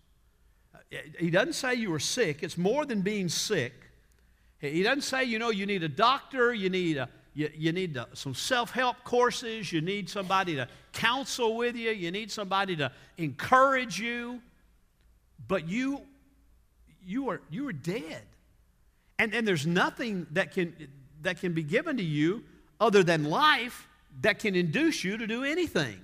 Uh, 0.74 0.78
he 1.18 1.28
doesn't 1.28 1.52
say 1.52 1.74
you 1.74 1.90
were 1.90 1.98
sick. 1.98 2.42
It's 2.42 2.56
more 2.56 2.86
than 2.86 3.02
being 3.02 3.28
sick. 3.28 3.74
He 4.58 4.82
doesn't 4.82 5.02
say, 5.02 5.24
you 5.24 5.38
know, 5.38 5.50
you 5.50 5.66
need 5.66 5.82
a 5.82 5.88
doctor, 5.88 6.54
you 6.54 6.70
need 6.70 6.96
a, 6.96 7.10
you, 7.34 7.50
you 7.54 7.72
need 7.72 7.94
to, 7.94 8.08
some 8.14 8.34
self 8.34 8.70
help 8.70 8.96
courses. 9.04 9.72
You 9.72 9.80
need 9.80 10.08
somebody 10.08 10.56
to 10.56 10.68
counsel 10.92 11.56
with 11.56 11.76
you. 11.76 11.90
You 11.90 12.10
need 12.10 12.30
somebody 12.30 12.76
to 12.76 12.90
encourage 13.16 13.98
you. 13.98 14.40
But 15.46 15.68
you, 15.68 16.02
you, 17.04 17.28
are, 17.30 17.40
you 17.50 17.68
are 17.68 17.72
dead. 17.72 18.22
And, 19.18 19.34
and 19.34 19.46
there's 19.46 19.66
nothing 19.66 20.26
that 20.32 20.52
can, 20.52 20.74
that 21.22 21.40
can 21.40 21.52
be 21.52 21.62
given 21.62 21.96
to 21.98 22.02
you 22.02 22.44
other 22.80 23.02
than 23.02 23.24
life 23.24 23.88
that 24.22 24.38
can 24.38 24.54
induce 24.54 25.04
you 25.04 25.16
to 25.16 25.26
do 25.26 25.44
anything. 25.44 26.00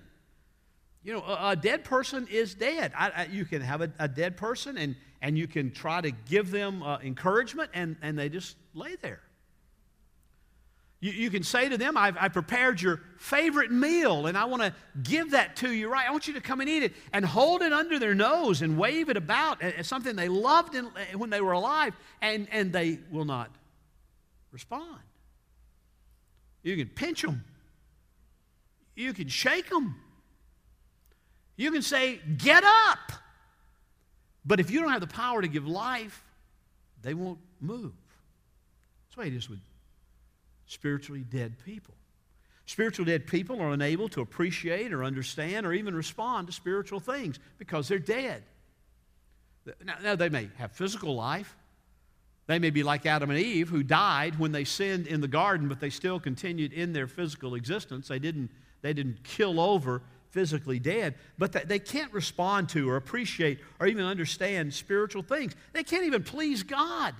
You 1.03 1.15
know, 1.15 1.23
a, 1.23 1.51
a 1.51 1.57
dead 1.57 1.85
person 1.85 2.27
is 2.31 2.55
dead. 2.55 2.93
I, 2.97 3.11
I, 3.11 3.25
you 3.31 3.45
can 3.45 3.63
have 3.63 3.81
a, 3.81 3.91
a, 3.99 4.09
dead 4.09 4.37
person 4.37 4.77
and, 4.77 4.97
and 5.23 5.39
you 5.39 5.47
can 5.47 5.71
try 5.71 6.01
to 6.01 6.11
give 6.11 6.51
them 6.51 6.83
uh, 6.83 6.99
encouragement, 6.99 7.71
and, 7.75 7.97
and 8.03 8.19
they 8.19 8.29
just 8.29 8.57
lay 8.75 8.97
there. 8.97 9.21
You, 11.07 11.13
you 11.13 11.31
can 11.31 11.45
say 11.45 11.69
to 11.69 11.79
them, 11.79 11.97
I've, 11.97 12.17
I 12.19 12.27
prepared 12.27 12.83
your 12.83 13.01
favorite 13.17 13.71
meal 13.71 14.27
and 14.27 14.37
I 14.37 14.47
want 14.47 14.63
to 14.63 14.75
give 15.05 15.31
that 15.31 15.55
to 15.57 15.71
you, 15.71 15.89
right? 15.89 16.05
I 16.05 16.11
want 16.11 16.27
you 16.27 16.35
to 16.35 16.41
come 16.41 16.61
and 16.61 16.69
eat 16.69 16.83
it 16.83 16.95
and 17.13 17.25
hold 17.25 17.63
it 17.63 17.73
under 17.73 18.01
their 18.01 18.13
nose 18.13 18.61
and 18.61 18.77
wave 18.77 19.09
it 19.09 19.17
about 19.17 19.63
as 19.63 19.87
something 19.87 20.17
they 20.17 20.29
loved 20.29 20.75
in, 20.75 20.87
eh, 20.87 21.15
when 21.15 21.31
they 21.31 21.41
were 21.41 21.53
alive, 21.53 21.95
and, 22.21 22.49
and 22.51 22.73
they 22.73 22.99
will 23.13 23.25
not 23.25 23.55
respond. 24.51 24.99
You 26.65 26.77
can 26.77 26.89
pinch 26.89 27.23
them, 27.23 27.45
you 28.97 29.13
can 29.13 29.29
shake 29.29 29.71
them, 29.71 29.95
you 31.55 31.71
can 31.71 31.83
say, 31.83 32.19
Get 32.37 32.65
up. 32.65 33.13
But 34.45 34.59
if 34.59 34.73
you 34.73 34.81
don't 34.81 34.91
have 34.91 35.01
the 35.01 35.07
power 35.07 35.41
to 35.41 35.49
give 35.49 35.69
life, 35.69 36.25
they 37.03 37.15
won't 37.15 37.39
move. 37.61 37.93
That's 39.05 39.15
the 39.15 39.21
way 39.21 39.27
it 39.29 39.35
is 39.35 39.49
with 39.49 39.61
spiritually 40.67 41.25
dead 41.29 41.55
people. 41.65 41.95
Spiritually 42.67 43.11
dead 43.11 43.27
people 43.27 43.61
are 43.61 43.71
unable 43.71 44.09
to 44.09 44.21
appreciate 44.21 44.93
or 44.93 45.05
understand 45.05 45.67
or 45.67 45.73
even 45.73 45.95
respond 45.95 46.49
to 46.49 46.53
spiritual 46.53 46.99
things 46.99 47.39
because 47.59 47.87
they're 47.87 47.99
dead. 47.99 48.43
Now, 49.85 49.95
now, 50.03 50.17
they 50.17 50.29
may 50.29 50.49
have 50.59 50.73
physical 50.73 51.15
life. 51.15 51.57
They 52.47 52.59
may 52.61 52.71
be 52.71 52.85
like 52.85 53.07
Adam 53.07 53.31
and 53.31 53.39
Eve, 53.39 53.69
who 53.69 53.83
died 53.83 54.39
when 54.39 54.53
they 54.53 54.65
sinned 54.65 55.09
in 55.09 55.21
the 55.21 55.29
garden, 55.29 55.69
but 55.69 55.81
they 55.81 55.91
still 55.91 56.21
continued 56.21 56.73
in 56.73 56.93
their 56.93 57.09
physical 57.09 57.57
existence. 57.57 58.07
They 58.07 58.21
didn't, 58.21 58.51
they 58.83 58.93
didn't 58.93 59.25
kill 59.25 59.59
over 59.59 60.03
physically 60.31 60.79
dead, 60.79 61.15
but 61.39 61.53
they 61.67 61.79
can't 61.79 62.13
respond 62.13 62.69
to 62.69 62.89
or 62.91 62.97
appreciate 62.97 63.59
or 63.81 63.87
even 63.87 64.05
understand 64.05 64.73
spiritual 64.75 65.23
things. 65.23 65.55
They 65.73 65.83
can't 65.83 66.05
even 66.05 66.23
please 66.23 66.63
God. 66.63 67.15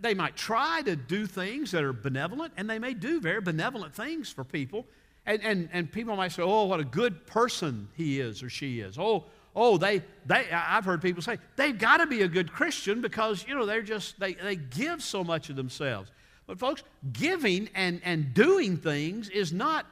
They 0.00 0.14
might 0.14 0.36
try 0.36 0.82
to 0.82 0.96
do 0.96 1.26
things 1.26 1.70
that 1.72 1.82
are 1.82 1.92
benevolent, 1.92 2.52
and 2.56 2.68
they 2.68 2.78
may 2.78 2.94
do 2.94 3.20
very 3.20 3.40
benevolent 3.40 3.94
things 3.94 4.30
for 4.30 4.44
people. 4.44 4.86
And, 5.24 5.42
and, 5.42 5.68
and 5.72 5.90
people 5.90 6.16
might 6.16 6.32
say, 6.32 6.42
oh, 6.42 6.64
what 6.64 6.80
a 6.80 6.84
good 6.84 7.26
person 7.26 7.88
he 7.94 8.18
is 8.20 8.42
or 8.42 8.50
she 8.50 8.80
is. 8.80 8.98
Oh, 8.98 9.24
oh 9.54 9.78
they, 9.78 10.02
they, 10.26 10.50
I've 10.50 10.84
heard 10.84 11.00
people 11.00 11.22
say, 11.22 11.38
they've 11.54 11.78
got 11.78 11.98
to 11.98 12.06
be 12.06 12.22
a 12.22 12.28
good 12.28 12.52
Christian 12.52 13.00
because, 13.00 13.46
you 13.46 13.54
know, 13.54 13.64
they're 13.64 13.82
just, 13.82 14.18
they, 14.18 14.34
they 14.34 14.56
give 14.56 15.02
so 15.02 15.22
much 15.22 15.48
of 15.48 15.56
themselves. 15.56 16.10
But 16.46 16.58
folks, 16.58 16.82
giving 17.12 17.68
and, 17.74 18.00
and 18.04 18.34
doing 18.34 18.76
things 18.76 19.28
is 19.28 19.52
not, 19.52 19.86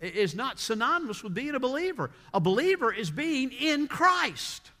is 0.00 0.34
not 0.34 0.58
synonymous 0.58 1.22
with 1.22 1.32
being 1.32 1.54
a 1.54 1.60
believer. 1.60 2.10
A 2.34 2.40
believer 2.40 2.92
is 2.92 3.08
being 3.10 3.52
in 3.52 3.86
Christ. 3.86 4.71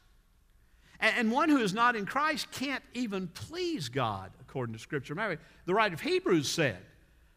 And 1.02 1.32
one 1.32 1.48
who 1.48 1.58
is 1.58 1.74
not 1.74 1.96
in 1.96 2.06
Christ 2.06 2.50
can't 2.52 2.82
even 2.94 3.26
please 3.26 3.88
God, 3.88 4.30
according 4.40 4.72
to 4.74 4.78
Scripture. 4.78 5.14
Remember, 5.14 5.42
the 5.66 5.74
writer 5.74 5.94
of 5.94 6.00
Hebrews 6.00 6.48
said, 6.48 6.78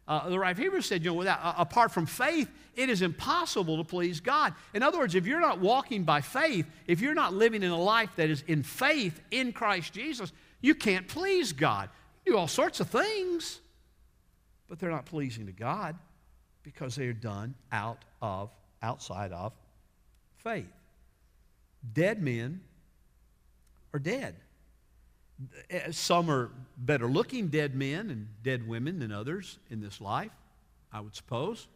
uh, 0.08 0.30
the 0.30 0.38
writer 0.38 0.52
of 0.52 0.58
Hebrews 0.60 0.86
said, 0.86 1.04
you 1.04 1.10
know, 1.10 1.16
without, 1.16 1.40
uh, 1.42 1.56
apart 1.58 1.92
from 1.92 2.06
faith, 2.06 2.48
it 2.76 2.92
is 2.92 3.02
impossible 3.02 3.78
to 3.78 3.84
please 3.84 4.20
God. 4.20 4.54
In 4.76 4.84
other 4.84 5.00
words, 5.00 5.16
if 5.16 5.26
you're 5.26 5.40
not 5.40 5.60
walking 5.60 6.04
by 6.04 6.22
faith, 6.22 6.68
if 6.86 7.02
you're 7.02 7.16
not 7.16 7.34
living 7.34 7.64
in 7.64 7.72
a 7.72 7.82
life 7.82 8.12
that 8.18 8.30
is 8.30 8.44
in 8.46 8.62
faith 8.62 9.20
in 9.32 9.52
Christ 9.52 9.94
Jesus, 9.94 10.32
you 10.62 10.76
can't 10.76 11.08
please 11.08 11.52
God. 11.52 11.90
You 12.24 12.34
do 12.34 12.38
all 12.38 12.48
sorts 12.48 12.80
of 12.80 12.90
things, 12.90 13.62
but 14.70 14.78
they're 14.78 14.92
not 14.92 15.06
pleasing 15.06 15.48
to 15.48 15.52
God 15.52 15.96
because 16.62 16.96
they 16.96 17.08
are 17.08 17.14
done 17.14 17.56
out 17.72 18.06
of, 18.22 18.52
outside 18.84 19.32
of 19.32 19.54
faith. 20.38 20.72
Dead 21.94 22.22
men 22.22 22.62
are 23.96 24.00
dead. 24.00 24.36
Eh, 25.70 25.92
some 25.92 26.30
are 26.30 26.52
better 26.78 27.08
looking 27.08 27.48
dead 27.48 27.76
men 27.76 28.10
and 28.10 28.28
dead 28.44 28.68
women 28.68 29.00
than 29.00 29.12
others 29.12 29.58
in 29.70 29.80
this 29.80 30.02
life, 30.02 30.32
I 30.92 31.00
would 31.00 31.16
suppose. 31.16 31.68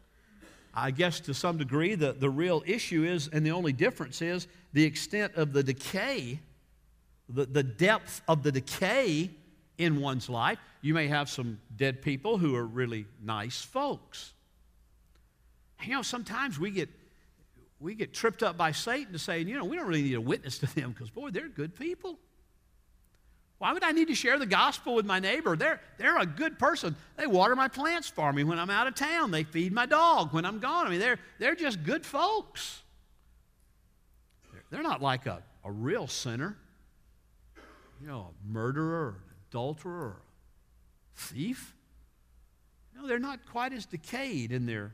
I 0.73 0.91
guess 0.91 1.21
to 1.21 1.33
some 1.33 1.57
degree, 1.57 1.95
the, 1.95 2.11
the 2.11 2.29
real 2.29 2.61
issue 2.65 3.05
is, 3.05 3.29
and 3.31 3.45
the 3.45 3.51
only 3.51 3.71
difference 3.71 4.21
is, 4.21 4.47
the 4.73 4.83
extent 4.83 5.35
of 5.35 5.53
the 5.53 5.63
decay, 5.63 6.39
the, 7.29 7.45
the 7.45 7.63
depth 7.63 8.21
of 8.27 8.43
the 8.43 8.51
decay 8.51 9.29
in 9.77 10.01
one's 10.01 10.29
life. 10.29 10.59
You 10.81 10.93
may 10.93 11.07
have 11.07 11.29
some 11.29 11.59
dead 11.75 12.01
people 12.01 12.37
who 12.37 12.53
are 12.55 12.65
really 12.65 13.05
nice 13.23 13.61
folks. 13.61 14.33
You 15.83 15.93
know, 15.93 16.01
sometimes 16.01 16.59
we 16.59 16.71
get 16.71 16.89
we 17.79 17.95
get 17.95 18.13
tripped 18.13 18.43
up 18.43 18.57
by 18.57 18.71
Satan 18.71 19.13
to 19.13 19.19
say, 19.19 19.39
you 19.41 19.57
know, 19.57 19.65
we 19.65 19.77
don't 19.77 19.87
really 19.87 20.03
need 20.03 20.15
a 20.15 20.21
witness 20.21 20.57
to 20.59 20.75
them 20.75 20.91
because, 20.91 21.09
boy, 21.09 21.29
they're 21.29 21.47
good 21.47 21.75
people. 21.75 22.19
Why 23.57 23.73
would 23.73 23.83
I 23.83 23.91
need 23.91 24.07
to 24.07 24.15
share 24.15 24.39
the 24.39 24.45
gospel 24.45 24.95
with 24.95 25.05
my 25.05 25.19
neighbor? 25.19 25.55
They're, 25.55 25.81
they're 25.97 26.17
a 26.17 26.25
good 26.25 26.57
person. 26.57 26.95
They 27.17 27.27
water 27.27 27.55
my 27.55 27.67
plants 27.67 28.07
for 28.07 28.31
me 28.31 28.43
when 28.45 28.57
I'm 28.57 28.69
out 28.69 28.87
of 28.87 28.95
town. 28.95 29.31
They 29.31 29.43
feed 29.43 29.73
my 29.73 29.85
dog 29.85 30.33
when 30.33 30.45
I'm 30.45 30.59
gone. 30.59 30.87
I 30.87 30.89
mean, 30.89 30.99
they're, 30.99 31.19
they're 31.39 31.55
just 31.55 31.83
good 31.83 32.05
folks. 32.05 32.81
They're, 34.71 34.83
not 34.83 35.01
like 35.01 35.25
a, 35.25 35.41
a 35.65 35.71
real 35.71 36.07
sinner, 36.07 36.55
you 37.99 38.07
know, 38.07 38.29
a 38.29 38.47
murderer, 38.47 39.15
an 39.27 39.35
adulterer, 39.49 40.21
a 41.15 41.19
thief. 41.19 41.75
No, 42.95 43.07
they're 43.07 43.19
not 43.19 43.39
quite 43.47 43.73
as 43.73 43.85
decayed 43.87 44.51
in 44.51 44.67
their, 44.67 44.93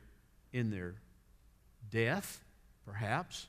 in 0.54 0.72
their 0.72 0.96
death 1.92 2.45
perhaps. 2.86 3.48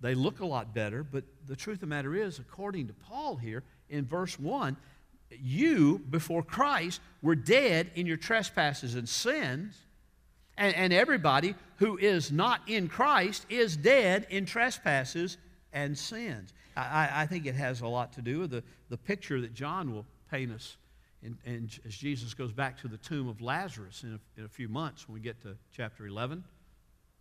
They 0.00 0.14
look 0.14 0.40
a 0.40 0.46
lot 0.46 0.74
better, 0.74 1.02
but 1.02 1.24
the 1.46 1.56
truth 1.56 1.76
of 1.76 1.80
the 1.80 1.86
matter 1.86 2.14
is, 2.14 2.38
according 2.38 2.88
to 2.88 2.92
Paul 2.92 3.36
here 3.36 3.62
in 3.88 4.04
verse 4.04 4.38
1, 4.38 4.76
you, 5.30 5.98
before 6.10 6.42
Christ, 6.42 7.00
were 7.22 7.34
dead 7.34 7.90
in 7.94 8.06
your 8.06 8.16
trespasses 8.16 8.94
and 8.94 9.08
sins. 9.08 9.76
And, 10.56 10.74
and 10.76 10.92
everybody 10.92 11.54
who 11.76 11.96
is 11.96 12.30
not 12.30 12.60
in 12.68 12.88
Christ 12.88 13.46
is 13.48 13.76
dead 13.76 14.26
in 14.30 14.46
trespasses 14.46 15.38
and 15.72 15.96
sins. 15.98 16.52
I, 16.76 17.10
I 17.12 17.26
think 17.26 17.46
it 17.46 17.54
has 17.54 17.80
a 17.80 17.88
lot 17.88 18.12
to 18.14 18.22
do 18.22 18.40
with 18.40 18.50
the, 18.50 18.62
the 18.90 18.96
picture 18.96 19.40
that 19.40 19.54
John 19.54 19.92
will 19.92 20.06
paint 20.30 20.52
us 20.52 20.76
in, 21.22 21.38
in, 21.44 21.70
as 21.86 21.94
Jesus 21.94 22.34
goes 22.34 22.52
back 22.52 22.78
to 22.82 22.88
the 22.88 22.98
tomb 22.98 23.28
of 23.28 23.40
Lazarus 23.40 24.02
in 24.04 24.14
a, 24.14 24.40
in 24.40 24.44
a 24.44 24.48
few 24.48 24.68
months 24.68 25.08
when 25.08 25.14
we 25.14 25.20
get 25.20 25.40
to 25.42 25.56
chapter 25.72 26.06
11 26.06 26.44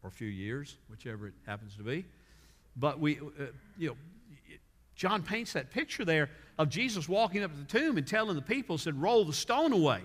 or 0.03 0.09
a 0.09 0.11
few 0.11 0.27
years, 0.27 0.75
whichever 0.89 1.27
it 1.27 1.33
happens 1.45 1.75
to 1.77 1.83
be. 1.83 2.05
But 2.75 2.99
we, 2.99 3.19
uh, 3.19 3.45
you 3.77 3.89
know, 3.89 3.95
John 4.95 5.23
paints 5.23 5.53
that 5.53 5.71
picture 5.71 6.05
there 6.05 6.29
of 6.59 6.69
Jesus 6.69 7.09
walking 7.09 7.43
up 7.43 7.51
to 7.51 7.57
the 7.57 7.65
tomb 7.65 7.97
and 7.97 8.05
telling 8.05 8.35
the 8.35 8.41
people, 8.41 8.77
said, 8.77 9.01
roll 9.01 9.25
the 9.25 9.33
stone 9.33 9.73
away. 9.73 10.01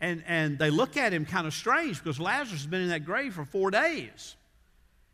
And, 0.00 0.24
and 0.26 0.58
they 0.58 0.70
look 0.70 0.96
at 0.96 1.12
him 1.12 1.24
kind 1.24 1.46
of 1.46 1.54
strange 1.54 2.02
because 2.02 2.18
Lazarus 2.18 2.62
has 2.62 2.66
been 2.66 2.80
in 2.80 2.88
that 2.88 3.04
grave 3.04 3.34
for 3.34 3.44
four 3.44 3.70
days. 3.70 4.36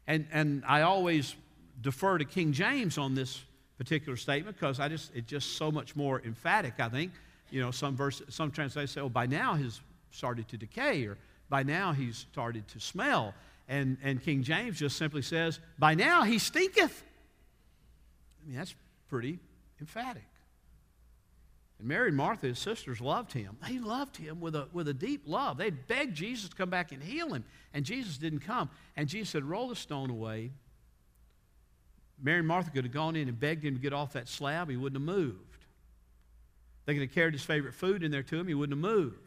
And, 0.07 0.27
and 0.33 0.65
I 0.67 0.83
always 0.83 1.35
defer 1.83 2.17
to 2.17 2.25
King 2.25 2.53
James 2.53 2.97
on 2.97 3.15
this 3.15 3.43
particular 3.77 4.17
statement 4.17 4.57
because 4.57 4.81
I 4.81 4.89
just, 4.89 5.15
it's 5.15 5.27
just 5.27 5.57
so 5.57 5.71
much 5.71 5.95
more 5.95 6.23
emphatic, 6.25 6.75
I 6.79 6.89
think. 6.89 7.13
You 7.51 7.61
know, 7.61 7.71
some 7.71 7.97
verse, 7.97 8.23
some 8.31 8.51
translations 8.51 8.93
say, 8.93 9.01
oh, 9.03 9.11
by 9.11 9.27
now 9.27 9.55
he's 9.55 9.81
started 10.11 10.49
to 10.49 10.57
decay, 10.57 11.05
or 11.05 11.19
by 11.49 11.63
now 11.63 11.93
he's 11.93 12.17
started 12.17 12.69
to 12.69 12.81
smell. 12.81 13.35
And, 13.69 13.99
and 14.03 14.23
King 14.23 14.43
James 14.43 14.79
just 14.79 14.97
simply 14.97 15.23
says, 15.23 15.61
By 15.79 15.95
now 15.95 16.23
he 16.23 16.39
stinketh. 16.39 17.05
I 18.43 18.49
mean, 18.49 18.57
that's 18.57 18.75
pretty 19.09 19.39
emphatic. 19.81 20.25
And 21.79 21.87
Mary 21.87 22.09
and 22.09 22.17
Martha, 22.17 22.49
his 22.49 22.59
sisters, 22.59 23.01
loved 23.01 23.33
him. 23.33 23.57
They 23.67 23.79
loved 23.79 24.17
him 24.17 24.41
with 24.41 24.57
a, 24.57 24.69
with 24.73 24.89
a 24.89 24.95
deep 24.95 25.23
love. 25.27 25.59
They 25.59 25.71
begged 25.71 26.17
Jesus 26.17 26.49
to 26.49 26.57
come 26.57 26.71
back 26.71 26.93
and 26.93 27.03
heal 27.03 27.33
him, 27.33 27.45
and 27.73 27.85
Jesus 27.85 28.19
didn't 28.19 28.41
come. 28.41 28.71
And 28.97 29.09
Jesus 29.09 29.31
said, 29.31 29.45
Roll 29.45 29.69
the 29.69 29.77
stone 29.77 30.11
away. 30.11 30.53
Mary 32.21 32.39
and 32.39 32.49
Martha 32.49 32.71
could 32.71 32.85
have 32.85 32.93
gone 32.93 33.15
in 33.15 33.29
and 33.29 33.39
begged 33.39 33.65
him 33.65 33.75
to 33.75 33.81
get 33.81 33.93
off 33.93 34.15
that 34.15 34.29
slab. 34.29 34.69
He 34.69 34.77
wouldn't 34.77 35.01
have 35.01 35.17
moved. 35.17 35.39
They 36.85 36.95
could 36.95 37.03
have 37.03 37.13
carried 37.13 37.35
his 37.35 37.45
favorite 37.45 37.75
food 37.75 38.03
in 38.03 38.11
there 38.11 38.25
to 38.25 38.37
him. 38.41 38.49
He 38.49 38.55
wouldn't 38.55 38.83
have 38.83 38.93
moved. 38.93 39.21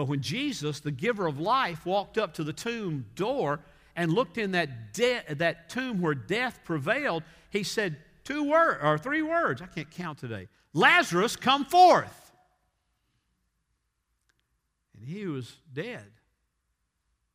But 0.00 0.08
when 0.08 0.22
Jesus, 0.22 0.80
the 0.80 0.90
giver 0.90 1.26
of 1.26 1.38
life, 1.38 1.84
walked 1.84 2.16
up 2.16 2.32
to 2.36 2.42
the 2.42 2.54
tomb 2.54 3.04
door 3.16 3.60
and 3.94 4.10
looked 4.10 4.38
in 4.38 4.52
that, 4.52 4.94
de- 4.94 5.20
that 5.34 5.68
tomb 5.68 6.00
where 6.00 6.14
death 6.14 6.60
prevailed, 6.64 7.22
he 7.50 7.62
said 7.62 7.98
two 8.24 8.48
words 8.48 8.80
or 8.82 8.96
three 8.96 9.20
words. 9.20 9.60
I 9.60 9.66
can't 9.66 9.90
count 9.90 10.16
today. 10.16 10.48
Lazarus, 10.72 11.36
come 11.36 11.66
forth. 11.66 12.32
And 14.96 15.06
he 15.06 15.26
was 15.26 15.54
dead 15.70 16.10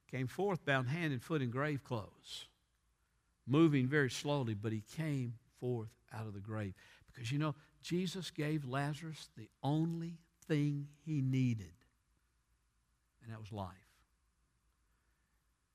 came 0.09 0.25
forth 0.25 0.65
bound 0.65 0.87
hand 0.87 1.13
and 1.13 1.21
foot 1.21 1.43
in 1.43 1.51
grave 1.51 1.83
clothes, 1.83 2.47
moving 3.45 3.85
very 3.85 4.09
slowly, 4.09 4.55
but 4.55 4.71
he 4.71 4.81
came 4.97 5.35
forth 5.59 5.91
out 6.11 6.25
of 6.25 6.33
the 6.33 6.39
grave. 6.39 6.73
Because 7.13 7.31
you 7.31 7.37
know, 7.37 7.53
Jesus 7.83 8.31
gave 8.31 8.65
Lazarus 8.65 9.29
the 9.37 9.49
only 9.61 10.17
thing 10.47 10.87
he 11.05 11.21
needed 11.21 11.74
and 13.25 13.33
that 13.33 13.39
was 13.39 13.51
life. 13.51 13.69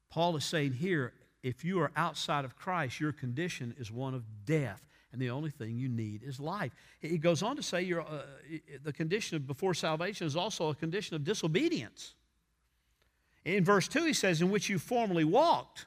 Paul 0.09 0.37
is 0.37 0.45
saying 0.45 0.75
here 0.75 1.13
if 1.43 1.65
you 1.65 1.81
are 1.81 1.91
outside 1.97 2.45
of 2.45 2.57
Christ, 2.57 3.01
your 3.01 3.13
condition 3.13 3.75
is 3.79 3.91
one 3.91 4.15
of 4.15 4.25
death. 4.45 4.83
and 5.13 5.21
the 5.21 5.31
only 5.31 5.51
thing 5.51 5.77
you 5.77 5.89
need 5.89 6.23
is 6.23 6.39
life. 6.39 6.73
He 7.01 7.19
goes 7.19 7.43
on 7.43 7.57
to 7.57 7.63
say 7.63 7.91
uh, 7.93 8.03
the 8.85 8.93
condition 8.93 9.37
of 9.37 9.47
before 9.47 9.75
salvation 9.75 10.27
is 10.27 10.37
also 10.37 10.69
a 10.69 10.75
condition 10.75 11.17
of 11.17 11.25
disobedience. 11.25 12.15
In 13.45 13.65
verse 13.65 13.89
2, 13.89 14.05
he 14.05 14.13
says, 14.13 14.41
In 14.41 14.51
which 14.51 14.69
you 14.69 14.79
formerly 14.79 15.25
walked, 15.25 15.87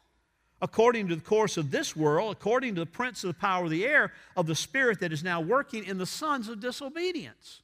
according 0.61 1.07
to 1.09 1.15
the 1.15 1.21
course 1.21 1.55
of 1.55 1.71
this 1.71 1.95
world, 1.95 2.33
according 2.33 2.75
to 2.75 2.81
the 2.81 2.85
prince 2.85 3.23
of 3.23 3.29
the 3.29 3.39
power 3.39 3.65
of 3.65 3.69
the 3.69 3.85
air, 3.85 4.11
of 4.35 4.47
the 4.47 4.55
spirit 4.55 4.99
that 5.01 5.13
is 5.13 5.23
now 5.23 5.39
working 5.39 5.85
in 5.85 5.97
the 5.97 6.05
sons 6.05 6.49
of 6.49 6.59
disobedience. 6.59 7.61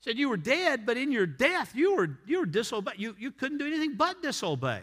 Said 0.00 0.18
you 0.18 0.28
were 0.28 0.36
dead, 0.36 0.86
but 0.86 0.96
in 0.96 1.10
your 1.10 1.26
death 1.26 1.72
you 1.74 1.96
were 1.96 2.18
you 2.26 2.40
were 2.40 2.46
disobey. 2.46 2.92
You, 2.96 3.16
you 3.18 3.30
couldn't 3.30 3.58
do 3.58 3.66
anything 3.66 3.94
but 3.96 4.22
disobey. 4.22 4.82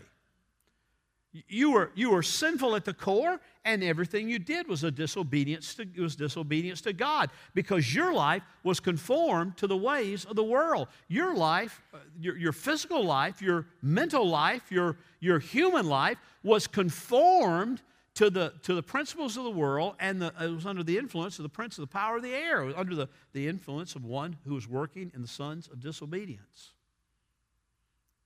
You 1.49 1.71
were, 1.71 1.91
you 1.95 2.11
were 2.11 2.23
sinful 2.23 2.75
at 2.75 2.85
the 2.85 2.93
core, 2.93 3.41
and 3.65 3.83
everything 3.83 4.29
you 4.29 4.39
did 4.39 4.69
was 4.69 4.85
a 4.85 4.91
disobedience 4.91 5.75
to, 5.75 5.85
was 6.01 6.15
disobedience 6.15 6.79
to 6.81 6.93
God 6.93 7.29
because 7.53 7.93
your 7.93 8.13
life 8.13 8.43
was 8.63 8.79
conformed 8.79 9.57
to 9.57 9.67
the 9.67 9.75
ways 9.75 10.23
of 10.23 10.37
the 10.37 10.43
world. 10.43 10.87
Your 11.09 11.35
life, 11.35 11.81
uh, 11.93 11.97
your, 12.17 12.37
your 12.37 12.53
physical 12.53 13.03
life, 13.03 13.41
your 13.41 13.67
mental 13.81 14.25
life, 14.27 14.71
your, 14.71 14.97
your 15.19 15.39
human 15.39 15.89
life 15.89 16.17
was 16.41 16.67
conformed 16.67 17.81
to 18.15 18.29
the, 18.29 18.53
to 18.63 18.73
the 18.73 18.83
principles 18.83 19.37
of 19.37 19.43
the 19.43 19.51
world, 19.51 19.95
and 19.99 20.21
the, 20.21 20.33
it 20.39 20.49
was 20.49 20.65
under 20.65 20.83
the 20.83 20.97
influence 20.97 21.37
of 21.37 21.43
the 21.43 21.49
prince 21.49 21.77
of 21.77 21.81
the 21.81 21.87
power 21.87 22.17
of 22.17 22.23
the 22.23 22.33
air. 22.33 22.73
Under 22.75 22.95
the, 22.95 23.09
the 23.33 23.47
influence 23.47 23.95
of 23.95 24.05
one 24.05 24.37
who 24.47 24.53
was 24.53 24.67
working 24.67 25.11
in 25.13 25.21
the 25.21 25.27
sons 25.27 25.67
of 25.71 25.81
disobedience. 25.81 26.71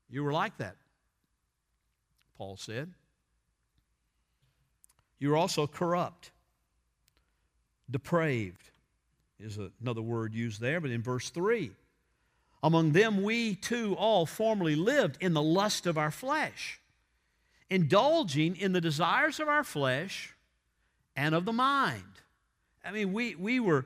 You 0.10 0.24
were 0.24 0.34
like 0.34 0.58
that, 0.58 0.76
Paul 2.38 2.58
said. 2.58 2.92
You're 5.20 5.38
also 5.38 5.68
corrupt, 5.68 6.32
depraved 7.90 8.72
is 9.40 9.58
another 9.82 10.02
word 10.02 10.34
used 10.34 10.60
there, 10.60 10.82
but 10.82 10.92
in 10.92 11.02
verse 11.02 11.30
3 11.30 11.72
among 12.62 12.92
them 12.92 13.24
we 13.24 13.56
too 13.56 13.96
all 13.98 14.26
formerly 14.26 14.76
lived 14.76 15.18
in 15.22 15.34
the 15.34 15.42
lust 15.42 15.88
of 15.88 15.98
our 15.98 16.12
flesh, 16.12 16.79
indulging 17.70 18.56
in 18.56 18.74
the 18.74 18.82
desires 18.82 19.40
of 19.40 19.48
our 19.48 19.64
flesh 19.64 20.34
and 21.16 21.36
of 21.36 21.46
the 21.46 21.54
mind. 21.54 22.04
I 22.84 22.92
mean, 22.92 23.14
we, 23.14 23.36
we, 23.36 23.60
were, 23.60 23.86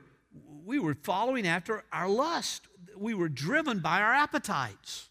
we 0.64 0.78
were 0.78 0.94
following 1.02 1.46
after 1.46 1.84
our 1.92 2.08
lust. 2.08 2.66
We 2.96 3.14
were 3.14 3.28
driven 3.28 3.80
by 3.80 4.00
our 4.00 4.12
appetites. 4.12 5.08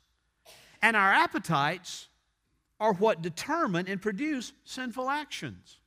And 0.81 0.95
our 0.97 1.13
appetites 1.13 2.07
are 2.79 2.93
what 2.93 3.21
determine 3.21 3.87
and 3.87 4.01
produce 4.01 4.51
sinful 4.65 5.09
actions. 5.09 5.77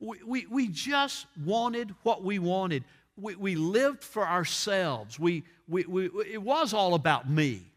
We, 0.00 0.22
we, 0.26 0.46
we 0.46 0.68
just 0.68 1.26
wanted 1.44 1.94
what 2.02 2.24
we 2.24 2.38
wanted. 2.38 2.84
We, 3.16 3.36
we 3.36 3.54
lived 3.54 4.02
for 4.02 4.26
ourselves. 4.26 5.18
We, 5.18 5.44
we, 5.68 5.84
we, 5.84 6.06
it 6.30 6.42
was 6.42 6.74
all 6.74 6.94
about 6.94 7.30
me. 7.30 7.71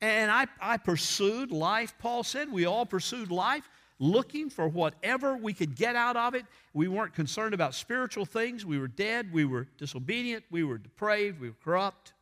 And 0.00 0.30
I, 0.30 0.46
I 0.60 0.76
pursued 0.76 1.50
life, 1.50 1.94
Paul 1.98 2.22
said. 2.22 2.52
We 2.52 2.66
all 2.66 2.84
pursued 2.84 3.30
life 3.30 3.68
looking 3.98 4.50
for 4.50 4.68
whatever 4.68 5.36
we 5.36 5.52
could 5.52 5.74
get 5.74 5.96
out 5.96 6.16
of 6.16 6.34
it. 6.34 6.44
We 6.74 6.88
weren't 6.88 7.14
concerned 7.14 7.54
about 7.54 7.74
spiritual 7.74 8.26
things. 8.26 8.64
We 8.66 8.78
were 8.78 8.88
dead. 8.88 9.32
We 9.32 9.44
were 9.44 9.66
disobedient. 9.78 10.44
We 10.50 10.64
were 10.64 10.78
depraved. 10.78 11.40
We 11.40 11.48
were 11.48 11.56
corrupt. 11.64 12.12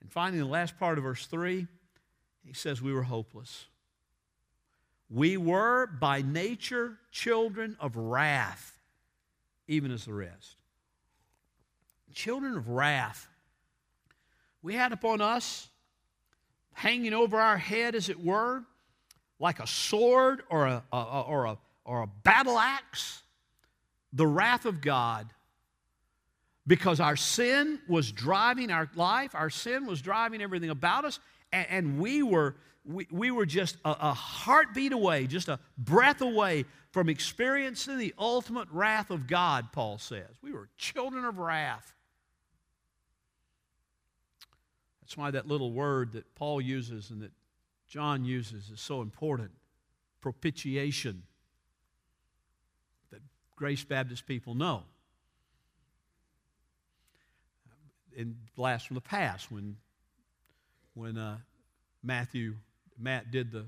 And 0.00 0.10
finally, 0.10 0.38
the 0.38 0.46
last 0.46 0.78
part 0.78 0.98
of 0.98 1.04
verse 1.04 1.26
3, 1.26 1.66
he 2.44 2.52
says 2.52 2.82
we 2.82 2.92
were 2.92 3.02
hopeless. 3.02 3.66
We 5.10 5.36
were 5.36 5.86
by 5.86 6.22
nature 6.22 6.98
children 7.10 7.76
of 7.80 7.96
wrath, 7.96 8.78
even 9.66 9.90
as 9.90 10.04
the 10.04 10.12
rest. 10.12 10.56
Children 12.12 12.56
of 12.56 12.68
wrath. 12.68 13.28
We 14.60 14.74
had 14.74 14.92
upon 14.92 15.20
us, 15.20 15.68
hanging 16.78 17.12
over 17.12 17.40
our 17.40 17.58
head, 17.58 17.96
as 17.96 18.08
it 18.08 18.24
were, 18.24 18.62
like 19.40 19.58
a 19.58 19.66
sword 19.66 20.42
or 20.48 20.66
a, 20.66 20.82
a, 20.92 20.96
a 20.96 21.20
or, 21.22 21.44
a, 21.46 21.58
or 21.84 22.02
a 22.02 22.06
battle 22.22 22.56
axe, 22.56 23.22
the 24.12 24.26
wrath 24.26 24.64
of 24.64 24.80
God. 24.80 25.26
Because 26.68 27.00
our 27.00 27.16
sin 27.16 27.80
was 27.88 28.12
driving 28.12 28.70
our 28.70 28.88
life, 28.94 29.34
our 29.34 29.50
sin 29.50 29.86
was 29.86 30.00
driving 30.00 30.40
everything 30.40 30.70
about 30.70 31.04
us, 31.04 31.18
and, 31.52 31.66
and 31.68 31.98
we 31.98 32.22
were 32.22 32.54
we, 32.84 33.06
we 33.10 33.30
were 33.30 33.44
just 33.44 33.76
a, 33.84 33.90
a 33.90 34.14
heartbeat 34.14 34.92
away, 34.92 35.26
just 35.26 35.48
a 35.48 35.58
breath 35.76 36.20
away 36.20 36.64
from 36.92 37.08
experiencing 37.08 37.98
the 37.98 38.14
ultimate 38.18 38.68
wrath 38.70 39.10
of 39.10 39.26
God, 39.26 39.72
Paul 39.72 39.98
says. 39.98 40.30
We 40.42 40.52
were 40.52 40.68
children 40.78 41.24
of 41.24 41.38
wrath. 41.38 41.92
That's 45.08 45.16
why 45.16 45.30
that 45.30 45.48
little 45.48 45.72
word 45.72 46.12
that 46.12 46.34
Paul 46.34 46.60
uses 46.60 47.08
and 47.08 47.22
that 47.22 47.30
John 47.88 48.26
uses 48.26 48.68
is 48.68 48.78
so 48.78 49.00
important 49.00 49.52
propitiation 50.20 51.22
that 53.10 53.22
Grace 53.56 53.82
Baptist 53.82 54.26
people 54.26 54.54
know. 54.54 54.82
In 58.14 58.36
blast 58.54 58.86
from 58.86 58.96
the 58.96 59.00
past, 59.00 59.50
when, 59.50 59.76
when 60.92 61.16
uh, 61.16 61.38
Matthew 62.02 62.56
Matt 62.98 63.30
did 63.30 63.50
the 63.50 63.64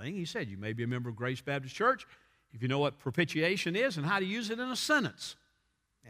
thing, 0.00 0.14
he 0.14 0.24
said, 0.24 0.48
You 0.48 0.56
may 0.56 0.72
be 0.72 0.84
a 0.84 0.86
member 0.86 1.10
of 1.10 1.16
Grace 1.16 1.42
Baptist 1.42 1.74
Church 1.74 2.06
if 2.54 2.62
you 2.62 2.68
know 2.68 2.78
what 2.78 2.98
propitiation 2.98 3.76
is 3.76 3.98
and 3.98 4.06
how 4.06 4.20
to 4.20 4.24
use 4.24 4.48
it 4.48 4.58
in 4.58 4.70
a 4.70 4.76
sentence. 4.76 5.36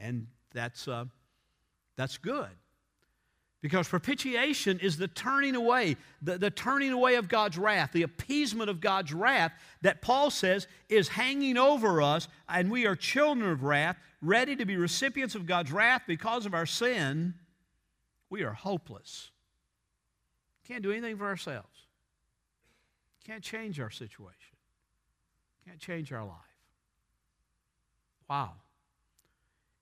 And 0.00 0.28
that's, 0.54 0.86
uh, 0.86 1.06
that's 1.96 2.16
good. 2.16 2.50
Because 3.60 3.88
propitiation 3.88 4.78
is 4.78 4.96
the 4.96 5.08
turning 5.08 5.56
away, 5.56 5.96
the, 6.22 6.38
the 6.38 6.50
turning 6.50 6.92
away 6.92 7.16
of 7.16 7.28
God's 7.28 7.58
wrath, 7.58 7.90
the 7.92 8.04
appeasement 8.04 8.70
of 8.70 8.80
God's 8.80 9.12
wrath 9.12 9.52
that 9.82 10.00
Paul 10.00 10.30
says 10.30 10.68
is 10.88 11.08
hanging 11.08 11.56
over 11.56 12.00
us, 12.00 12.28
and 12.48 12.70
we 12.70 12.86
are 12.86 12.94
children 12.94 13.50
of 13.50 13.64
wrath, 13.64 13.96
ready 14.22 14.54
to 14.54 14.64
be 14.64 14.76
recipients 14.76 15.34
of 15.34 15.44
God's 15.44 15.72
wrath 15.72 16.02
because 16.06 16.46
of 16.46 16.54
our 16.54 16.66
sin. 16.66 17.34
We 18.30 18.42
are 18.42 18.52
hopeless. 18.52 19.30
Can't 20.68 20.82
do 20.82 20.92
anything 20.92 21.16
for 21.16 21.26
ourselves. 21.26 21.66
Can't 23.24 23.42
change 23.42 23.80
our 23.80 23.90
situation. 23.90 24.56
Can't 25.66 25.80
change 25.80 26.12
our 26.12 26.24
life. 26.24 26.36
Wow. 28.30 28.52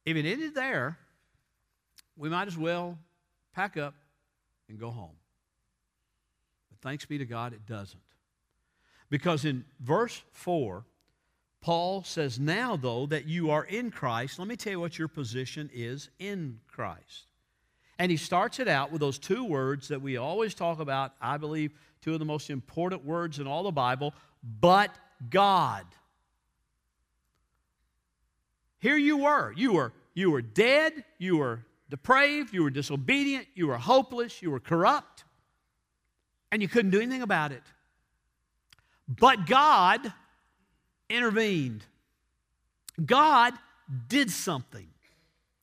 If 0.07 0.17
it 0.17 0.25
ended 0.25 0.55
there, 0.55 0.99
we 2.17 2.29
might 2.29 2.49
as 2.49 2.57
well 2.57 2.97
pack 3.57 3.79
up 3.79 3.95
and 4.69 4.79
go 4.79 4.91
home. 4.91 5.17
But 6.71 6.79
thanks 6.87 7.07
be 7.07 7.17
to 7.19 7.25
God, 7.25 7.55
it 7.55 7.65
doesn't. 7.67 8.03
Because 9.09 9.47
in 9.47 9.65
verse 9.81 10.23
4, 10.33 10.85
Paul 11.63 12.03
says, 12.05 12.39
Now, 12.39 12.77
though, 12.77 13.07
that 13.07 13.27
you 13.27 13.51
are 13.51 13.65
in 13.65 13.91
Christ, 13.91 14.39
let 14.39 14.47
me 14.47 14.57
tell 14.57 14.73
you 14.73 14.81
what 14.81 14.99
your 14.99 15.09
position 15.09 15.71
is 15.73 16.11
in 16.19 16.61
Christ. 16.69 17.31
And 17.99 18.11
he 18.11 18.19
starts 18.19 18.61
it 18.61 18.69
out 18.69 18.93
with 18.93 19.01
those 19.01 19.19
two 19.19 19.43
words 19.43 19.89
that 19.89 20.03
we 20.03 20.19
always 20.19 20.55
talk 20.55 20.79
about, 20.79 21.15
I 21.19 21.39
believe, 21.39 21.73
two 22.03 22.13
of 22.13 22.19
the 22.19 22.27
most 22.27 22.51
important 22.51 23.07
words 23.07 23.39
in 23.39 23.47
all 23.47 23.63
the 23.63 23.73
Bible, 23.73 24.13
but 24.61 24.91
God. 25.31 25.87
Here 28.81 28.99
you 28.99 29.17
were. 29.17 29.53
You 29.57 29.73
were, 29.73 29.93
you 30.13 30.31
were 30.31 30.43
dead, 30.43 31.05
you 31.19 31.39
were 31.39 31.61
depraved, 31.89 32.53
you 32.53 32.63
were 32.63 32.71
disobedient, 32.71 33.47
you 33.55 33.67
were 33.69 33.79
hopeless, 33.79 34.43
you 34.43 34.51
were 34.51 34.61
corrupt, 34.61 35.25
and 36.51 36.63
you 36.63 36.69
couldn't 36.69 36.91
do 36.91 37.01
anything 37.01 37.23
about 37.23 37.53
it. 37.53 37.63
But 39.09 39.47
God 39.47 40.13
intervened. 41.09 41.85
God 43.05 43.55
did 44.09 44.31
something. 44.31 44.89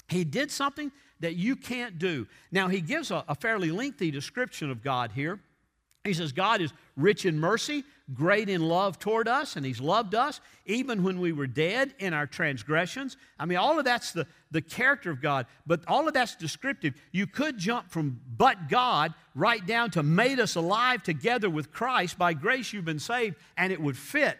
He 0.08 0.24
did 0.24 0.52
something 0.52 0.92
that 1.20 1.36
you 1.36 1.56
can't 1.56 1.98
do. 1.98 2.28
Now, 2.52 2.68
he 2.68 2.82
gives 2.82 3.12
a, 3.12 3.24
a 3.28 3.36
fairly 3.36 3.72
lengthy 3.72 4.12
description 4.12 4.70
of 4.70 4.84
God 4.84 5.12
here. 5.12 5.40
He 6.04 6.14
says, 6.14 6.34
God 6.34 6.60
is 6.60 6.74
rich 6.98 7.26
in 7.26 7.40
mercy, 7.40 7.86
great 8.14 8.50
in 8.50 8.62
love 8.62 9.00
toward 9.00 9.30
us, 9.30 9.56
and 9.56 9.66
He's 9.66 9.80
loved 9.80 10.16
us 10.16 10.42
even 10.66 11.02
when 11.02 11.22
we 11.22 11.32
were 11.32 11.48
dead 11.48 11.94
in 11.98 12.14
our 12.14 12.28
transgressions. 12.28 13.16
I 13.40 13.46
mean, 13.46 13.58
all 13.58 13.80
of 13.80 13.86
that's 13.86 14.12
the, 14.12 14.28
the 14.52 14.62
character 14.62 15.10
of 15.12 15.22
God, 15.22 15.46
but 15.66 15.82
all 15.88 16.06
of 16.06 16.14
that's 16.14 16.36
descriptive. 16.36 16.94
You 17.14 17.26
could 17.26 17.58
jump 17.58 17.90
from 17.90 18.20
but 18.36 18.68
God 18.68 19.14
right 19.34 19.66
down 19.66 19.92
to 19.92 20.04
made 20.04 20.42
us 20.42 20.56
alive 20.56 21.04
together 21.04 21.50
with 21.50 21.72
Christ. 21.72 22.18
By 22.18 22.34
grace 22.34 22.74
you've 22.74 22.84
been 22.84 23.00
saved, 23.00 23.38
and 23.56 23.72
it 23.72 23.82
would 23.82 23.98
fit 23.98 24.38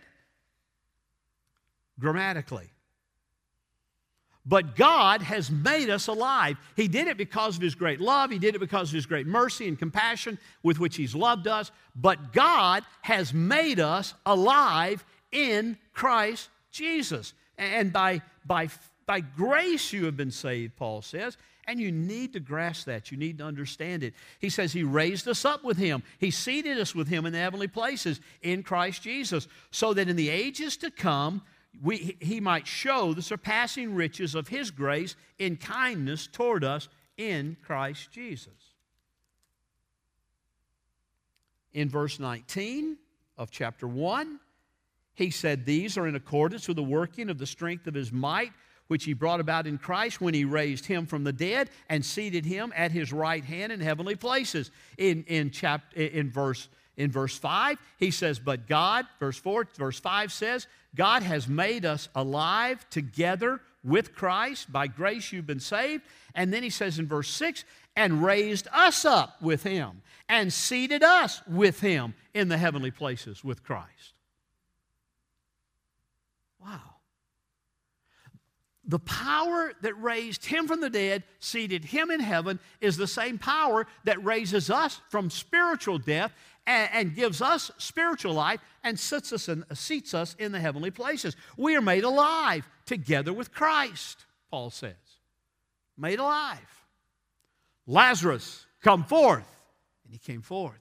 grammatically. 1.98 2.73
But 4.46 4.76
God 4.76 5.22
has 5.22 5.50
made 5.50 5.90
us 5.90 6.08
alive. 6.08 6.58
He 6.76 6.90
did 6.90 7.08
it 7.08 7.18
because 7.18 7.56
of 7.56 7.62
His 7.62 7.76
great 7.76 8.02
love. 8.02 8.30
He 8.30 8.40
did 8.40 8.56
it 8.56 8.60
because 8.60 8.90
of 8.90 8.96
His 8.96 9.06
great 9.06 9.26
mercy 9.26 9.68
and 9.68 9.80
compassion 9.80 10.38
with 10.64 10.80
which 10.80 10.98
He's 10.98 11.16
loved 11.16 11.48
us. 11.48 11.72
But 11.96 12.34
God 12.34 12.84
has 13.02 13.34
made 13.34 13.80
us 13.80 14.14
alive 14.26 15.06
in 15.32 15.78
Christ 15.94 16.50
Jesus. 16.72 17.34
And 17.58 17.94
by, 17.94 18.22
by, 18.46 18.70
by 19.06 19.22
grace 19.22 19.94
you 19.94 20.06
have 20.06 20.18
been 20.18 20.32
saved, 20.32 20.76
Paul 20.76 21.02
says. 21.02 21.38
And 21.66 21.80
you 21.80 21.94
need 21.94 22.34
to 22.34 22.42
grasp 22.42 22.88
that. 22.88 23.10
You 23.10 23.18
need 23.18 23.38
to 23.38 23.46
understand 23.46 24.04
it. 24.04 24.14
He 24.40 24.50
says 24.50 24.74
He 24.74 24.84
raised 24.84 25.30
us 25.30 25.46
up 25.46 25.64
with 25.64 25.78
Him, 25.78 26.04
He 26.20 26.32
seated 26.32 26.78
us 26.78 26.94
with 26.94 27.08
Him 27.08 27.26
in 27.26 27.32
the 27.32 27.40
heavenly 27.40 27.70
places 27.70 28.20
in 28.42 28.64
Christ 28.64 29.04
Jesus, 29.04 29.48
so 29.72 29.94
that 29.94 30.10
in 30.10 30.18
the 30.18 30.28
ages 30.28 30.76
to 30.78 30.92
come, 30.92 31.42
we, 31.82 32.18
He 32.20 32.40
might 32.40 32.68
show 32.68 33.14
the 33.14 33.22
surpassing 33.22 33.96
riches 33.96 34.36
of 34.36 34.48
His 34.48 34.72
grace 34.72 35.16
in 35.40 35.58
kindness 35.58 36.28
toward 36.28 36.64
us 36.64 36.90
in 37.18 37.58
Christ 37.62 38.12
Jesus. 38.12 38.54
In 41.74 41.90
verse 41.90 42.20
19 42.20 42.98
of 43.38 43.50
chapter 43.50 43.88
1, 43.88 44.40
he 45.16 45.30
said, 45.30 45.66
These 45.66 45.98
are 45.98 46.08
in 46.08 46.16
accordance 46.16 46.68
with 46.68 46.78
the 46.78 46.84
working 46.84 47.30
of 47.30 47.38
the 47.38 47.46
strength 47.46 47.88
of 47.88 47.94
his 47.94 48.12
might, 48.12 48.52
which 48.88 49.06
he 49.06 49.14
brought 49.14 49.40
about 49.40 49.68
in 49.68 49.78
Christ 49.78 50.22
when 50.22 50.34
he 50.34 50.46
raised 50.46 50.86
him 50.86 51.06
from 51.06 51.24
the 51.24 51.34
dead 51.34 51.70
and 51.90 52.06
seated 52.06 52.46
him 52.46 52.74
at 52.76 52.92
his 52.92 53.14
right 53.14 53.44
hand 53.44 53.72
in 53.72 53.80
heavenly 53.80 54.16
places. 54.16 54.72
In, 54.98 55.24
in, 55.28 55.52
chapter, 55.52 56.02
in, 56.02 56.30
verse, 56.30 56.68
in 56.96 57.12
verse 57.12 57.38
5, 57.38 57.78
he 57.98 58.12
says, 58.12 58.40
But 58.40 58.68
God, 58.68 59.06
verse 59.20 59.38
4, 59.38 59.68
verse 59.78 60.00
5 60.00 60.32
says, 60.32 60.68
God 60.96 61.24
has 61.24 61.48
made 61.48 61.86
us 61.86 62.08
alive 62.14 62.88
together 62.90 63.62
with 63.84 64.14
Christ. 64.14 64.72
By 64.72 64.88
grace 64.88 65.32
you've 65.32 65.48
been 65.48 65.60
saved. 65.60 66.04
And 66.36 66.54
then 66.54 66.64
he 66.64 66.70
says 66.70 67.00
in 67.00 67.08
verse 67.08 67.30
6, 67.30 67.66
and 67.96 68.24
raised 68.24 68.68
us 68.72 69.06
up 69.06 69.42
with 69.42 69.64
him 69.64 70.02
and 70.30 70.52
seated 70.52 71.04
us 71.04 71.42
with 71.48 71.80
him 71.80 72.14
in 72.34 72.48
the 72.48 72.58
heavenly 72.58 72.92
places 72.92 73.44
with 73.44 73.64
Christ. 73.64 74.14
Wow. 76.60 76.93
The 78.86 79.00
power 79.00 79.72
that 79.82 79.94
raised 80.02 80.46
him 80.46 80.68
from 80.68 80.82
the 80.82 80.90
dead, 80.90 81.24
seated 81.40 81.86
him 81.86 82.12
in 82.12 82.20
heaven, 82.20 82.60
is 82.82 82.98
the 82.98 83.08
same 83.08 83.38
power 83.38 83.88
that 84.04 84.24
raises 84.24 84.70
us 84.70 85.00
from 85.10 85.30
spiritual 85.30 85.98
death 85.98 86.34
and, 86.68 86.90
and 86.94 87.16
gives 87.16 87.42
us 87.42 87.72
spiritual 87.78 88.34
life 88.34 88.60
and 88.84 89.00
sits 89.00 89.32
us 89.32 89.48
in, 89.48 89.64
seats 89.74 90.14
us 90.14 90.36
in 90.38 90.52
the 90.52 90.60
heavenly 90.60 90.92
places. 90.92 91.36
We 91.56 91.76
are 91.78 91.82
made 91.82 92.04
alive 92.04 92.68
together 92.86 93.32
with 93.32 93.54
Christ, 93.54 94.26
Paul 94.52 94.70
says. 94.70 94.94
Made 95.98 96.20
alive. 96.20 96.60
Lazarus, 97.88 98.66
come 98.82 99.04
forth. 99.04 99.50
And 100.04 100.14
he 100.14 100.20
came 100.20 100.42
forth. 100.42 100.80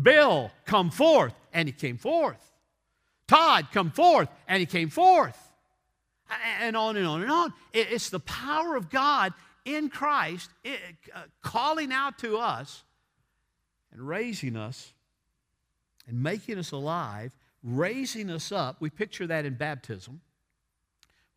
Bill, 0.00 0.50
come 0.66 0.90
forth. 0.90 1.34
And 1.52 1.68
he 1.68 1.72
came 1.72 1.96
forth. 1.96 2.52
Todd, 3.26 3.68
come 3.72 3.90
forth. 3.90 4.28
And 4.48 4.60
he 4.60 4.66
came 4.66 4.90
forth. 4.90 5.45
And 6.60 6.76
on 6.76 6.96
and 6.96 7.06
on 7.06 7.22
and 7.22 7.30
on. 7.30 7.52
It's 7.72 8.10
the 8.10 8.20
power 8.20 8.76
of 8.76 8.90
God 8.90 9.32
in 9.64 9.88
Christ 9.88 10.50
uh, 10.64 11.20
calling 11.42 11.92
out 11.92 12.18
to 12.18 12.38
us 12.38 12.84
and 13.92 14.00
raising 14.06 14.56
us 14.56 14.92
and 16.06 16.22
making 16.22 16.58
us 16.58 16.72
alive, 16.72 17.32
raising 17.62 18.30
us 18.30 18.52
up. 18.52 18.76
We 18.80 18.90
picture 18.90 19.26
that 19.26 19.44
in 19.44 19.54
baptism. 19.54 20.20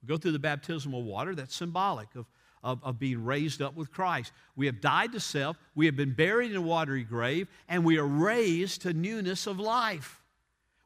We 0.01 0.07
go 0.07 0.17
through 0.17 0.33
the 0.33 0.39
baptismal 0.39 1.03
water, 1.03 1.35
that's 1.35 1.55
symbolic 1.55 2.13
of, 2.15 2.25
of, 2.63 2.79
of, 2.83 2.99
being 2.99 3.25
raised 3.25 3.61
up 3.61 3.75
with 3.75 3.91
Christ. 3.91 4.31
We 4.55 4.67
have 4.67 4.79
died 4.79 5.11
to 5.13 5.19
self, 5.19 5.57
we 5.75 5.87
have 5.87 5.95
been 5.95 6.13
buried 6.13 6.51
in 6.51 6.57
a 6.57 6.61
watery 6.61 7.03
grave, 7.03 7.47
and 7.67 7.83
we 7.83 7.97
are 7.97 8.07
raised 8.07 8.83
to 8.83 8.93
newness 8.93 9.47
of 9.47 9.59
life. 9.59 10.21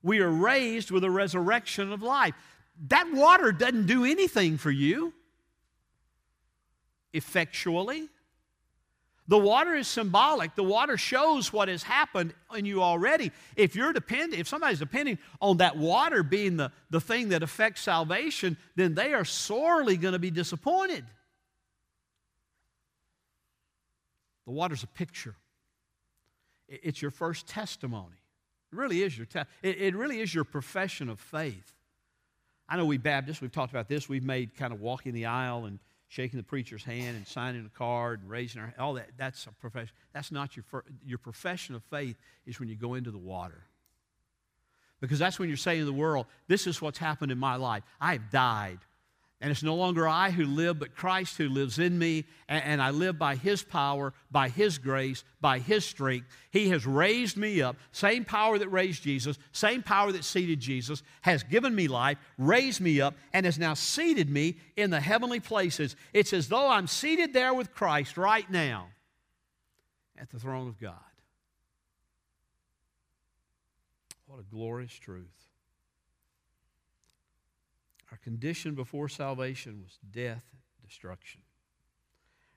We 0.01 0.19
are 0.19 0.29
raised 0.29 0.91
with 0.91 1.03
a 1.03 1.11
resurrection 1.11 1.91
of 1.91 2.01
life. 2.01 2.33
That 2.87 3.11
water 3.13 3.51
doesn't 3.51 3.85
do 3.85 4.05
anything 4.05 4.57
for 4.57 4.71
you 4.71 5.13
effectually. 7.13 8.09
The 9.27 9.37
water 9.37 9.73
is 9.73 9.87
symbolic. 9.87 10.55
The 10.55 10.63
water 10.63 10.97
shows 10.97 11.53
what 11.53 11.69
has 11.69 11.83
happened 11.83 12.33
in 12.55 12.65
you 12.65 12.83
already. 12.83 13.31
If 13.55 13.75
you're 13.75 13.93
dependent, 13.93 14.41
if 14.41 14.49
somebody's 14.49 14.79
depending 14.79 15.17
on 15.39 15.57
that 15.57 15.77
water 15.77 16.23
being 16.23 16.57
the, 16.57 16.71
the 16.89 16.99
thing 16.99 17.29
that 17.29 17.41
affects 17.41 17.81
salvation, 17.81 18.57
then 18.75 18.95
they 18.95 19.13
are 19.13 19.23
sorely 19.23 19.95
going 19.95 20.11
to 20.11 20.19
be 20.19 20.31
disappointed. 20.31 21.05
The 24.45 24.51
water's 24.51 24.83
a 24.83 24.87
picture. 24.87 25.35
It's 26.67 27.01
your 27.01 27.11
first 27.11 27.47
testimony. 27.47 28.17
It 28.73 28.75
really 28.75 29.03
is 29.03 29.17
your 29.17 29.25
te- 29.25 29.41
it, 29.61 29.79
it 29.79 29.95
really 29.95 30.19
is 30.19 30.33
your 30.33 30.43
profession 30.43 31.07
of 31.07 31.19
faith. 31.19 31.73
I 32.67 32.77
know 32.77 32.85
we 32.85 32.97
Baptists, 32.97 33.41
we've 33.41 33.51
talked 33.51 33.71
about 33.71 33.87
this, 33.87 34.07
we've 34.07 34.23
made 34.23 34.55
kind 34.55 34.73
of 34.73 34.81
walking 34.81 35.13
the 35.13 35.25
aisle 35.25 35.65
and 35.65 35.79
shaking 36.07 36.37
the 36.37 36.43
preacher's 36.43 36.83
hand 36.83 37.17
and 37.17 37.27
signing 37.27 37.65
a 37.65 37.77
card 37.77 38.21
and 38.21 38.29
raising 38.29 38.61
our 38.61 38.71
all 38.77 38.93
that 38.93 39.09
that's 39.17 39.47
a 39.47 39.51
profession 39.53 39.91
that's 40.13 40.31
not 40.31 40.55
your 40.55 40.63
your 41.03 41.17
profession 41.17 41.73
of 41.73 41.83
faith 41.85 42.15
is 42.45 42.59
when 42.59 42.69
you 42.69 42.75
go 42.75 42.93
into 42.93 43.09
the 43.09 43.17
water. 43.17 43.63
Because 45.01 45.19
that's 45.19 45.39
when 45.39 45.49
you're 45.49 45.57
saying 45.57 45.79
to 45.79 45.85
the 45.85 45.91
world 45.91 46.27
this 46.47 46.67
is 46.67 46.81
what's 46.81 46.99
happened 46.99 47.31
in 47.31 47.39
my 47.39 47.55
life. 47.55 47.83
I've 47.99 48.29
died 48.29 48.79
and 49.43 49.51
it's 49.51 49.61
no 49.61 49.75
longer 49.75 50.07
I 50.07 50.31
who 50.31 50.45
live, 50.45 50.79
but 50.79 50.95
Christ 50.95 51.37
who 51.37 51.49
lives 51.49 51.77
in 51.77 51.99
me. 51.99 52.23
And, 52.47 52.81
I 52.81 52.91
live 52.91 53.19
by 53.19 53.35
His 53.35 53.61
power, 53.61 54.13
by 54.31 54.47
His 54.47 54.77
grace, 54.77 55.25
by 55.41 55.59
His 55.59 55.83
strength. 55.83 56.27
He 56.49 56.69
has 56.69 56.85
raised 56.87 57.35
me 57.35 57.61
up. 57.61 57.75
Same 57.91 58.23
power 58.23 58.57
that 58.57 58.69
raised 58.69 59.03
Jesus, 59.03 59.37
same 59.51 59.83
power 59.83 60.13
that 60.13 60.23
seated 60.23 60.61
Jesus, 60.61 61.03
has 61.23 61.43
given 61.43 61.75
me 61.75 61.89
life, 61.89 62.17
raised 62.37 62.79
me 62.79 63.01
up, 63.01 63.15
and 63.33 63.45
has 63.45 63.59
now 63.59 63.73
seated 63.73 64.29
me 64.29 64.55
in 64.77 64.91
the 64.91 65.01
heavenly 65.01 65.41
places. 65.41 65.97
It's 66.13 66.31
as 66.31 66.47
though 66.47 66.69
I'm 66.69 66.87
seated 66.87 67.33
there 67.33 67.53
with 67.53 67.73
Christ 67.73 68.15
right 68.15 68.49
now 68.49 68.87
at 70.17 70.29
the 70.29 70.39
throne 70.39 70.69
of 70.69 70.79
God. 70.79 70.93
What 74.25 74.39
a 74.39 74.43
glorious 74.43 74.93
truth. 74.93 75.52
Our 78.13 78.17
condition 78.17 78.75
before 78.75 79.09
salvation 79.09 79.81
was 79.81 79.97
death, 80.11 80.43
destruction. 80.85 81.41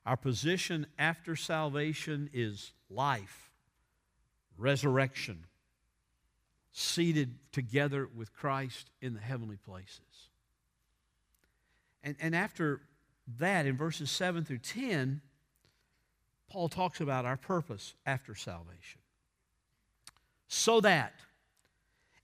Our 0.04 0.18
position 0.18 0.86
after 0.98 1.34
salvation 1.34 2.28
is 2.34 2.72
life, 2.90 3.50
resurrection, 4.58 5.46
seated 6.72 7.38
together 7.52 8.06
with 8.14 8.34
Christ 8.34 8.90
in 9.00 9.14
the 9.14 9.20
heavenly 9.20 9.56
places. 9.56 10.28
And, 12.02 12.16
and 12.20 12.36
after 12.36 12.82
that, 13.38 13.64
in 13.64 13.78
verses 13.78 14.10
7 14.10 14.44
through 14.44 14.58
10, 14.58 15.22
Paul 16.50 16.68
talks 16.68 17.00
about 17.00 17.24
our 17.24 17.38
purpose 17.38 17.94
after 18.04 18.34
salvation. 18.34 19.00
So 20.48 20.82
that 20.82 21.14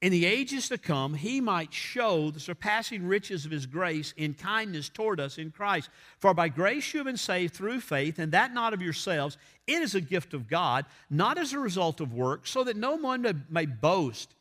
in 0.02 0.10
the 0.10 0.26
ages 0.26 0.68
to 0.68 0.78
come, 0.78 1.14
he 1.14 1.40
might 1.40 1.72
show 1.72 2.32
the 2.32 2.40
surpassing 2.40 3.06
riches 3.06 3.44
of 3.44 3.52
his 3.52 3.66
grace 3.66 4.12
in 4.16 4.34
kindness 4.34 4.88
toward 4.88 5.20
us 5.20 5.38
in 5.38 5.52
Christ. 5.52 5.90
For 6.18 6.34
by 6.34 6.48
grace 6.48 6.92
you 6.92 6.98
have 6.98 7.06
been 7.06 7.16
saved 7.16 7.54
through 7.54 7.80
faith, 7.80 8.18
and 8.18 8.32
that 8.32 8.52
not 8.52 8.74
of 8.74 8.82
yourselves. 8.82 9.38
It 9.68 9.80
is 9.80 9.94
a 9.94 10.00
gift 10.00 10.34
of 10.34 10.48
God, 10.48 10.86
not 11.08 11.38
as 11.38 11.52
a 11.52 11.58
result 11.60 12.00
of 12.00 12.12
works, 12.12 12.50
so 12.50 12.64
that 12.64 12.76
no 12.76 12.96
one 12.96 13.44
may, 13.48 13.66
boast. 13.66 14.34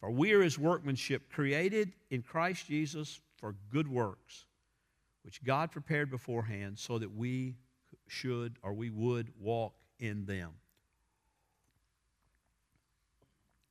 For 0.00 0.10
we 0.10 0.32
are 0.32 0.40
his 0.40 0.58
workmanship, 0.58 1.30
created 1.30 1.92
in 2.10 2.22
Christ 2.22 2.66
Jesus 2.66 3.20
for 3.36 3.54
good 3.70 3.88
works, 3.88 4.46
which 5.24 5.44
God 5.44 5.72
prepared 5.72 6.10
beforehand 6.10 6.78
so 6.78 6.98
that 6.98 7.14
we 7.14 7.56
should 8.08 8.56
or 8.62 8.72
we 8.72 8.88
would 8.88 9.28
walk 9.38 9.74
in 10.00 10.24
them. 10.24 10.52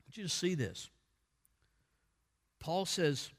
Want 0.06 0.18
you 0.18 0.28
see 0.28 0.54
this. 0.54 0.92
Paul 2.66 2.86
says, 2.86 3.30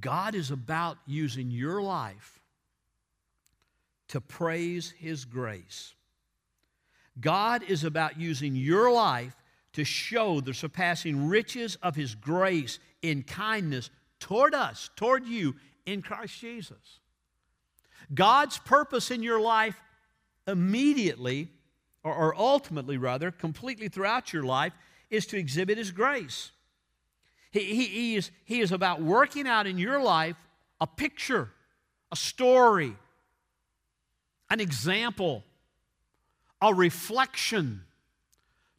God 0.00 0.34
is 0.34 0.50
about 0.50 0.98
using 1.06 1.48
your 1.48 1.80
life 1.80 2.40
to 4.08 4.20
praise 4.20 4.92
His 4.98 5.24
grace. 5.24 5.94
God 7.20 7.62
is 7.62 7.84
about 7.84 8.18
using 8.18 8.56
your 8.56 8.90
life 8.90 9.36
to 9.74 9.84
show 9.84 10.40
the 10.40 10.52
surpassing 10.52 11.28
riches 11.28 11.76
of 11.80 11.94
His 11.94 12.16
grace 12.16 12.80
in 13.02 13.22
kindness 13.22 13.88
toward 14.18 14.52
us, 14.52 14.90
toward 14.96 15.28
you 15.28 15.54
in 15.86 16.02
Christ 16.02 16.40
Jesus. 16.40 16.98
God's 18.12 18.58
purpose 18.58 19.12
in 19.12 19.22
your 19.22 19.40
life 19.40 19.80
immediately, 20.48 21.50
or, 22.02 22.34
ultimately 22.36 22.98
rather, 22.98 23.30
completely 23.30 23.86
throughout 23.86 24.32
your 24.32 24.42
life, 24.42 24.72
is 25.08 25.24
to 25.26 25.38
exhibit 25.38 25.78
His 25.78 25.92
grace. 25.92 26.50
He, 27.54 27.60
he, 27.60 27.84
he, 27.86 28.16
is, 28.16 28.32
he 28.44 28.60
is 28.60 28.72
about 28.72 29.00
working 29.00 29.46
out 29.46 29.68
in 29.68 29.78
your 29.78 30.02
life 30.02 30.34
a 30.80 30.88
picture, 30.88 31.48
a 32.10 32.16
story, 32.16 32.96
an 34.50 34.58
example, 34.58 35.44
a 36.60 36.74
reflection 36.74 37.82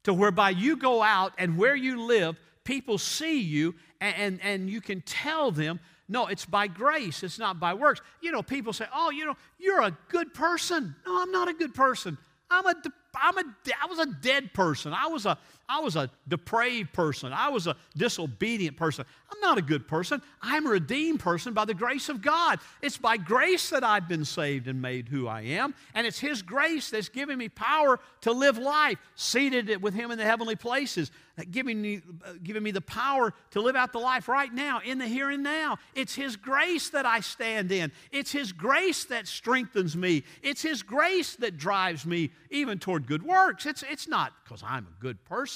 to 0.03 0.13
whereby 0.13 0.49
you 0.49 0.75
go 0.75 1.01
out 1.01 1.31
and 1.37 1.57
where 1.57 1.73
you 1.75 2.05
live 2.05 2.37
people 2.65 2.97
see 2.97 3.39
you 3.39 3.75
and, 4.01 4.15
and, 4.17 4.39
and 4.43 4.69
you 4.69 4.81
can 4.81 4.99
tell 5.01 5.51
them, 5.51 5.79
no, 6.09 6.27
it's 6.27 6.45
by 6.45 6.67
grace, 6.67 7.23
it's 7.23 7.39
not 7.39 7.61
by 7.61 7.73
works. 7.73 8.01
You 8.21 8.33
know, 8.33 8.43
people 8.43 8.73
say, 8.73 8.87
oh, 8.93 9.09
you 9.09 9.25
know, 9.25 9.37
you're 9.57 9.83
a 9.83 9.97
good 10.09 10.33
person. 10.33 10.93
No, 11.05 11.21
I'm 11.21 11.31
not 11.31 11.47
a 11.47 11.53
good 11.53 11.73
person. 11.73 12.17
I'm 12.51 12.65
a, 12.65 12.75
I'm 13.15 13.37
a, 13.37 13.43
I 13.81 13.87
was 13.87 13.99
a 13.99 14.05
dead 14.05 14.53
person. 14.53 14.93
I 14.93 15.07
was 15.07 15.25
a, 15.25 15.37
I 15.67 15.79
was 15.79 15.95
a 15.95 16.09
depraved 16.27 16.93
person. 16.93 17.33
I 17.33 17.49
was 17.49 17.65
a 17.65 17.75
disobedient 17.97 18.77
person. 18.77 19.05
I'm 19.31 19.39
not 19.39 19.57
a 19.57 19.61
good 19.61 19.87
person. 19.87 20.21
I'm 20.41 20.67
a 20.67 20.69
redeemed 20.69 21.19
person 21.19 21.53
by 21.53 21.65
the 21.65 21.73
grace 21.73 22.07
of 22.09 22.21
God. 22.21 22.59
It's 22.81 22.97
by 22.97 23.17
grace 23.17 23.71
that 23.71 23.83
I've 23.83 24.07
been 24.07 24.25
saved 24.25 24.67
and 24.67 24.81
made 24.81 25.07
who 25.07 25.27
I 25.27 25.41
am. 25.41 25.73
And 25.95 26.05
it's 26.05 26.19
His 26.19 26.43
grace 26.43 26.91
that's 26.91 27.09
given 27.09 27.37
me 27.37 27.49
power 27.49 27.99
to 28.21 28.31
live 28.31 28.57
life, 28.57 28.99
seated 29.15 29.81
with 29.81 29.95
Him 29.95 30.11
in 30.11 30.19
the 30.19 30.23
heavenly 30.23 30.55
places, 30.55 31.11
giving 31.49 31.81
me, 31.81 32.01
uh, 32.23 32.33
giving 32.43 32.61
me 32.61 32.71
the 32.71 32.81
power 32.81 33.33
to 33.51 33.61
live 33.61 33.75
out 33.75 33.91
the 33.91 33.99
life 33.99 34.27
right 34.27 34.53
now, 34.53 34.81
in 34.85 34.99
the 34.99 35.07
here 35.07 35.31
and 35.31 35.41
now. 35.41 35.77
It's 35.95 36.13
His 36.13 36.35
grace 36.35 36.89
that 36.89 37.07
I 37.07 37.21
stand 37.21 37.71
in. 37.71 37.91
It's 38.11 38.31
His 38.31 38.51
grace 38.51 39.05
that 39.05 39.27
strengthens 39.27 39.97
me. 39.97 40.23
It's 40.43 40.61
His 40.61 40.83
grace 40.83 41.35
that 41.37 41.57
drives 41.57 42.05
me 42.05 42.29
even 42.51 42.77
toward 42.77 43.07
good 43.07 43.23
works. 43.23 43.65
It's, 43.65 43.83
it's 43.83 44.07
not 44.07 44.31
because 44.43 44.61
I'm 44.63 44.85
a 44.85 45.01
good 45.01 45.23
person. 45.25 45.54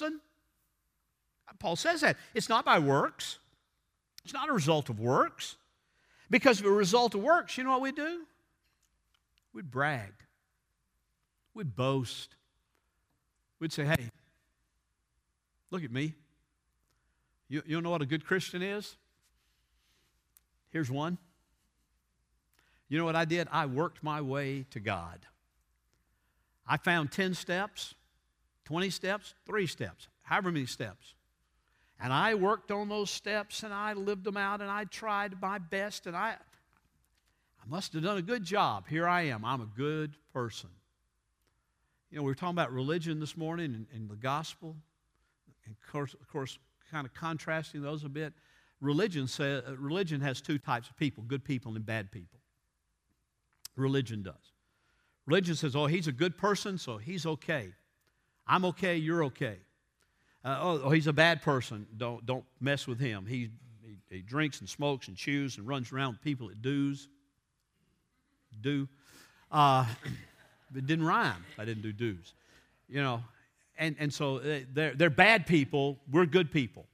Paul 1.59 1.75
says 1.75 2.01
that. 2.01 2.17
It's 2.33 2.49
not 2.49 2.65
by 2.65 2.79
works. 2.79 3.39
It's 4.23 4.33
not 4.33 4.49
a 4.49 4.53
result 4.53 4.89
of 4.89 4.99
works. 4.99 5.55
Because 6.29 6.59
of 6.59 6.65
a 6.65 6.71
result 6.71 7.15
of 7.15 7.21
works, 7.21 7.57
you 7.57 7.63
know 7.63 7.71
what 7.71 7.81
we'd 7.81 7.95
do? 7.95 8.21
We'd 9.53 9.69
brag. 9.69 10.13
We'd 11.53 11.75
boast. 11.75 12.35
We'd 13.59 13.73
say, 13.73 13.85
hey, 13.85 14.09
look 15.71 15.83
at 15.83 15.91
me. 15.91 16.13
You, 17.49 17.63
you 17.65 17.81
know 17.81 17.89
what 17.89 18.01
a 18.01 18.05
good 18.05 18.25
Christian 18.25 18.61
is? 18.61 18.95
Here's 20.71 20.91
one. 20.91 21.17
You 22.87 22.97
know 22.97 23.05
what 23.05 23.15
I 23.15 23.25
did? 23.25 23.47
I 23.51 23.65
worked 23.65 24.03
my 24.03 24.21
way 24.21 24.65
to 24.71 24.79
God. 24.79 25.19
I 26.67 26.77
found 26.77 27.11
10 27.11 27.33
steps, 27.33 27.95
20 28.65 28.91
steps, 28.91 29.33
three 29.45 29.65
steps, 29.65 30.07
however 30.21 30.51
many 30.51 30.67
steps. 30.67 31.15
And 31.99 32.13
I 32.13 32.35
worked 32.35 32.71
on 32.71 32.87
those 32.87 33.09
steps 33.09 33.63
and 33.63 33.73
I 33.73 33.93
lived 33.93 34.23
them 34.23 34.37
out 34.37 34.61
and 34.61 34.69
I 34.69 34.85
tried 34.85 35.41
my 35.41 35.57
best 35.57 36.07
and 36.07 36.15
I, 36.15 36.29
I 36.31 37.67
must 37.67 37.93
have 37.93 38.03
done 38.03 38.17
a 38.17 38.21
good 38.21 38.43
job. 38.43 38.87
Here 38.87 39.07
I 39.07 39.23
am. 39.23 39.43
I'm 39.43 39.61
a 39.61 39.69
good 39.77 40.15
person. 40.31 40.69
You 42.09 42.17
know, 42.17 42.23
we 42.23 42.31
were 42.31 42.35
talking 42.35 42.55
about 42.55 42.71
religion 42.71 43.19
this 43.19 43.35
morning 43.35 43.75
and, 43.75 43.85
and 43.93 44.09
the 44.09 44.15
gospel. 44.15 44.75
And 45.65 45.75
of 45.75 45.91
course, 45.91 46.13
of 46.13 46.27
course, 46.29 46.57
kind 46.89 47.05
of 47.05 47.13
contrasting 47.13 47.81
those 47.81 48.03
a 48.05 48.09
bit. 48.09 48.33
Religion, 48.81 49.27
say, 49.27 49.57
uh, 49.57 49.75
religion 49.77 50.21
has 50.21 50.41
two 50.41 50.57
types 50.57 50.89
of 50.89 50.95
people 50.95 51.23
good 51.27 51.43
people 51.43 51.75
and 51.75 51.85
bad 51.85 52.11
people. 52.11 52.39
Religion 53.75 54.23
does. 54.23 54.53
Religion 55.25 55.55
says, 55.55 55.75
oh, 55.75 55.85
he's 55.85 56.07
a 56.07 56.11
good 56.11 56.37
person, 56.37 56.77
so 56.77 56.97
he's 56.97 57.25
okay. 57.25 57.73
I'm 58.47 58.65
okay, 58.65 58.95
you're 58.97 59.25
okay. 59.25 59.57
Uh, 60.43 60.57
oh, 60.61 60.81
oh, 60.85 60.89
he's 60.89 61.07
a 61.07 61.13
bad 61.13 61.41
person. 61.41 61.85
Don't, 61.97 62.25
don't 62.25 62.45
mess 62.61 62.87
with 62.87 62.99
him. 62.99 63.25
He, 63.25 63.49
he, 63.83 63.97
he, 64.09 64.21
drinks 64.21 64.61
and 64.61 64.69
smokes 64.69 65.07
and 65.07 65.17
chews 65.17 65.57
and 65.57 65.67
runs 65.67 65.91
around 65.91 66.13
with 66.13 66.21
people 66.21 66.47
that 66.47 66.61
do's. 66.61 67.07
Do. 68.61 68.87
Uh, 69.51 69.85
it 70.75 70.87
didn't 70.87 71.05
rhyme. 71.05 71.45
I 71.57 71.65
didn't 71.65 71.83
do 71.83 71.91
do's. 71.91 72.33
You 72.87 73.01
know, 73.01 73.23
and, 73.77 73.95
and 73.99 74.13
so 74.13 74.37
uh, 74.37 74.59
they're, 74.73 74.93
they're 74.95 75.09
bad 75.09 75.45
people. 75.45 75.99
We're 76.11 76.25
good 76.25 76.51
people. 76.51 76.85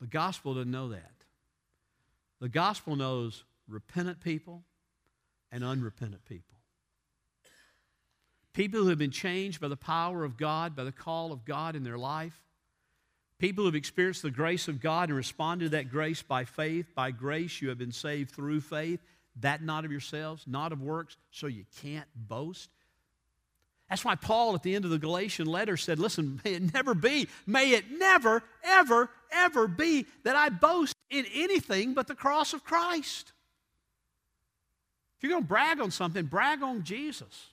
The 0.00 0.06
gospel 0.06 0.54
doesn't 0.54 0.70
know 0.70 0.90
that. 0.90 1.10
The 2.40 2.48
gospel 2.48 2.96
knows 2.96 3.44
repentant 3.66 4.20
people 4.20 4.62
and 5.50 5.64
unrepentant 5.64 6.24
people. 6.24 6.57
People 8.52 8.82
who 8.82 8.88
have 8.88 8.98
been 8.98 9.10
changed 9.10 9.60
by 9.60 9.68
the 9.68 9.76
power 9.76 10.24
of 10.24 10.36
God, 10.36 10.74
by 10.74 10.84
the 10.84 10.92
call 10.92 11.32
of 11.32 11.44
God 11.44 11.76
in 11.76 11.84
their 11.84 11.98
life. 11.98 12.42
People 13.38 13.62
who 13.62 13.66
have 13.66 13.76
experienced 13.76 14.22
the 14.22 14.30
grace 14.30 14.66
of 14.66 14.80
God 14.80 15.10
and 15.10 15.16
responded 15.16 15.66
to 15.66 15.70
that 15.70 15.90
grace 15.90 16.22
by 16.22 16.44
faith. 16.44 16.86
By 16.94 17.12
grace, 17.12 17.62
you 17.62 17.68
have 17.68 17.78
been 17.78 17.92
saved 17.92 18.32
through 18.32 18.60
faith. 18.62 19.00
That 19.40 19.62
not 19.62 19.84
of 19.84 19.92
yourselves, 19.92 20.44
not 20.46 20.72
of 20.72 20.82
works, 20.82 21.16
so 21.30 21.46
you 21.46 21.64
can't 21.80 22.08
boast. 22.16 22.70
That's 23.88 24.04
why 24.04 24.16
Paul 24.16 24.54
at 24.54 24.62
the 24.62 24.74
end 24.74 24.84
of 24.84 24.90
the 24.90 24.98
Galatian 24.98 25.46
letter 25.46 25.76
said, 25.76 25.98
Listen, 25.98 26.40
may 26.44 26.54
it 26.54 26.74
never 26.74 26.94
be, 26.94 27.28
may 27.46 27.72
it 27.72 27.90
never, 27.90 28.42
ever, 28.64 29.08
ever 29.30 29.68
be 29.68 30.06
that 30.24 30.36
I 30.36 30.48
boast 30.48 30.94
in 31.10 31.24
anything 31.32 31.94
but 31.94 32.06
the 32.06 32.14
cross 32.14 32.52
of 32.52 32.64
Christ. 32.64 33.32
If 35.16 35.22
you're 35.22 35.32
going 35.32 35.44
to 35.44 35.48
brag 35.48 35.80
on 35.80 35.90
something, 35.90 36.26
brag 36.26 36.62
on 36.62 36.84
Jesus. 36.84 37.48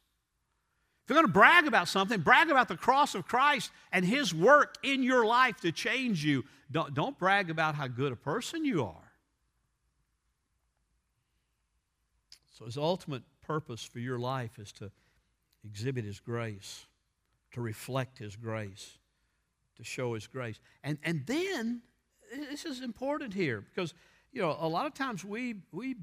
If 1.06 1.12
you're 1.12 1.18
going 1.18 1.28
to 1.28 1.34
brag 1.34 1.68
about 1.68 1.88
something, 1.88 2.22
brag 2.22 2.50
about 2.50 2.68
the 2.68 2.76
cross 2.76 3.14
of 3.14 3.28
Christ 3.28 3.70
and 3.92 4.04
His 4.04 4.34
work 4.34 4.74
in 4.82 5.04
your 5.04 5.24
life 5.24 5.58
to 5.62 5.72
change 5.72 6.26
you. 6.26 6.44
Don't, 6.72 6.96
don't 6.96 7.16
brag 7.20 7.52
about 7.52 7.76
how 7.76 7.86
good 7.86 8.12
a 8.12 8.16
person 8.16 8.66
you 8.66 8.84
are. 8.84 9.12
So, 12.58 12.66
His 12.66 12.76
ultimate 12.76 13.22
purpose 13.46 13.84
for 13.84 14.00
your 14.00 14.18
life 14.18 14.58
is 14.58 14.72
to 14.74 14.90
exhibit 15.64 16.06
His 16.06 16.20
grace, 16.20 16.88
to 17.52 17.62
reflect 17.62 18.18
His 18.18 18.36
grace, 18.36 18.98
to 19.78 19.84
show 19.84 20.16
His 20.16 20.26
grace. 20.26 20.60
And, 20.84 20.98
and 21.04 21.22
then, 21.28 21.84
this 22.50 22.66
is 22.66 22.82
important 22.82 23.32
here 23.32 23.62
because, 23.62 23.94
you 24.34 24.42
know, 24.42 24.58
a 24.60 24.68
lot 24.68 24.88
of 24.88 24.96
times 24.96 25.24
we, 25.24 25.54
we, 25.72 25.98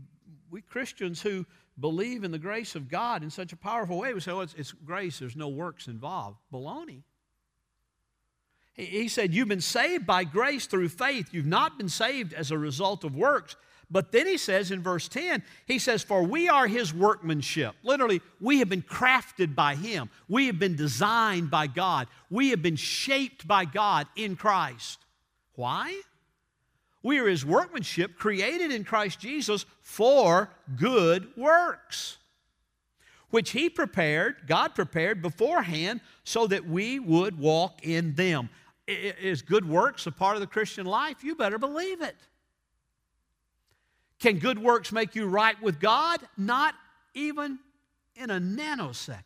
we 0.49 0.61
Christians 0.61 1.21
who 1.21 1.45
believe 1.79 2.25
in 2.25 2.31
the 2.31 2.39
grace 2.39 2.75
of 2.75 2.89
God 2.89 3.23
in 3.23 3.31
such 3.31 3.53
a 3.53 3.57
powerful 3.57 3.99
way, 3.99 4.13
we 4.13 4.21
say, 4.21 4.33
oh, 4.33 4.41
it's, 4.41 4.55
it's 4.55 4.73
grace, 4.73 5.19
there's 5.19 5.37
no 5.37 5.49
works 5.49 5.87
involved. 5.87 6.39
Baloney. 6.53 7.03
He, 8.75 8.85
he 8.85 9.09
said, 9.09 9.35
You've 9.35 9.49
been 9.49 9.61
saved 9.61 10.07
by 10.07 10.25
grace 10.25 10.67
through 10.67 10.89
faith. 10.89 11.29
You've 11.33 11.47
not 11.47 11.79
been 11.79 11.89
saved 11.89 12.33
as 12.33 12.51
a 12.51 12.59
result 12.59 13.05
of 13.05 13.15
works. 13.15 13.57
But 13.91 14.11
then 14.11 14.27
he 14.27 14.39
says 14.39 14.71
in 14.71 14.83
verse 14.83 15.07
10, 15.09 15.43
he 15.67 15.79
says, 15.79 16.03
For 16.03 16.23
we 16.23 16.49
are 16.49 16.67
his 16.67 16.95
workmanship. 16.95 17.75
Literally, 17.83 18.23
we 18.41 18.61
have 18.61 18.71
been 18.71 18.83
crafted 18.83 19.55
by 19.55 19.75
him. 19.75 20.09
We 20.29 20.47
have 20.47 20.59
been 20.59 20.77
designed 20.77 21.51
by 21.51 21.67
God. 21.67 22.09
We 22.31 22.51
have 22.51 22.63
been 22.63 22.77
shaped 22.77 23.47
by 23.47 23.67
God 23.67 24.07
in 24.17 24.37
Christ. 24.37 24.99
Why? 25.57 26.01
We 27.03 27.19
are 27.19 27.27
his 27.27 27.45
workmanship 27.45 28.17
created 28.17 28.71
in 28.71 28.85
Christ 28.85 29.19
Jesus 29.19 29.67
for 29.81 30.51
good 30.77 31.37
works, 31.37 32.19
which 33.31 33.51
he 33.51 33.69
prepared, 33.69 34.47
God 34.47 34.75
prepared 34.75 35.21
beforehand 35.21 36.01
so 36.25 36.47
that 36.47 36.67
we 36.67 36.99
would 36.99 37.39
walk 37.39 37.85
in 37.85 38.15
them. 38.15 38.49
Is 38.87 39.43
good 39.43 39.69
works 39.69 40.07
a 40.07 40.13
part 40.13 40.37
of 40.37 40.41
the 40.41 40.47
Christian 40.47 40.87
life? 40.87 41.25
You 41.25 41.35
better 41.35 41.59
believe 41.59 42.03
it. 42.03 42.17
Can 44.21 44.39
good 44.39 44.59
works 44.59 44.93
make 44.93 45.17
you 45.17 45.27
right 45.27 45.61
with 45.61 45.81
God? 45.81 46.21
Not 46.37 46.75
even 47.15 47.59
in 48.15 48.31
a 48.31 48.39
nanosecond. 48.41 49.23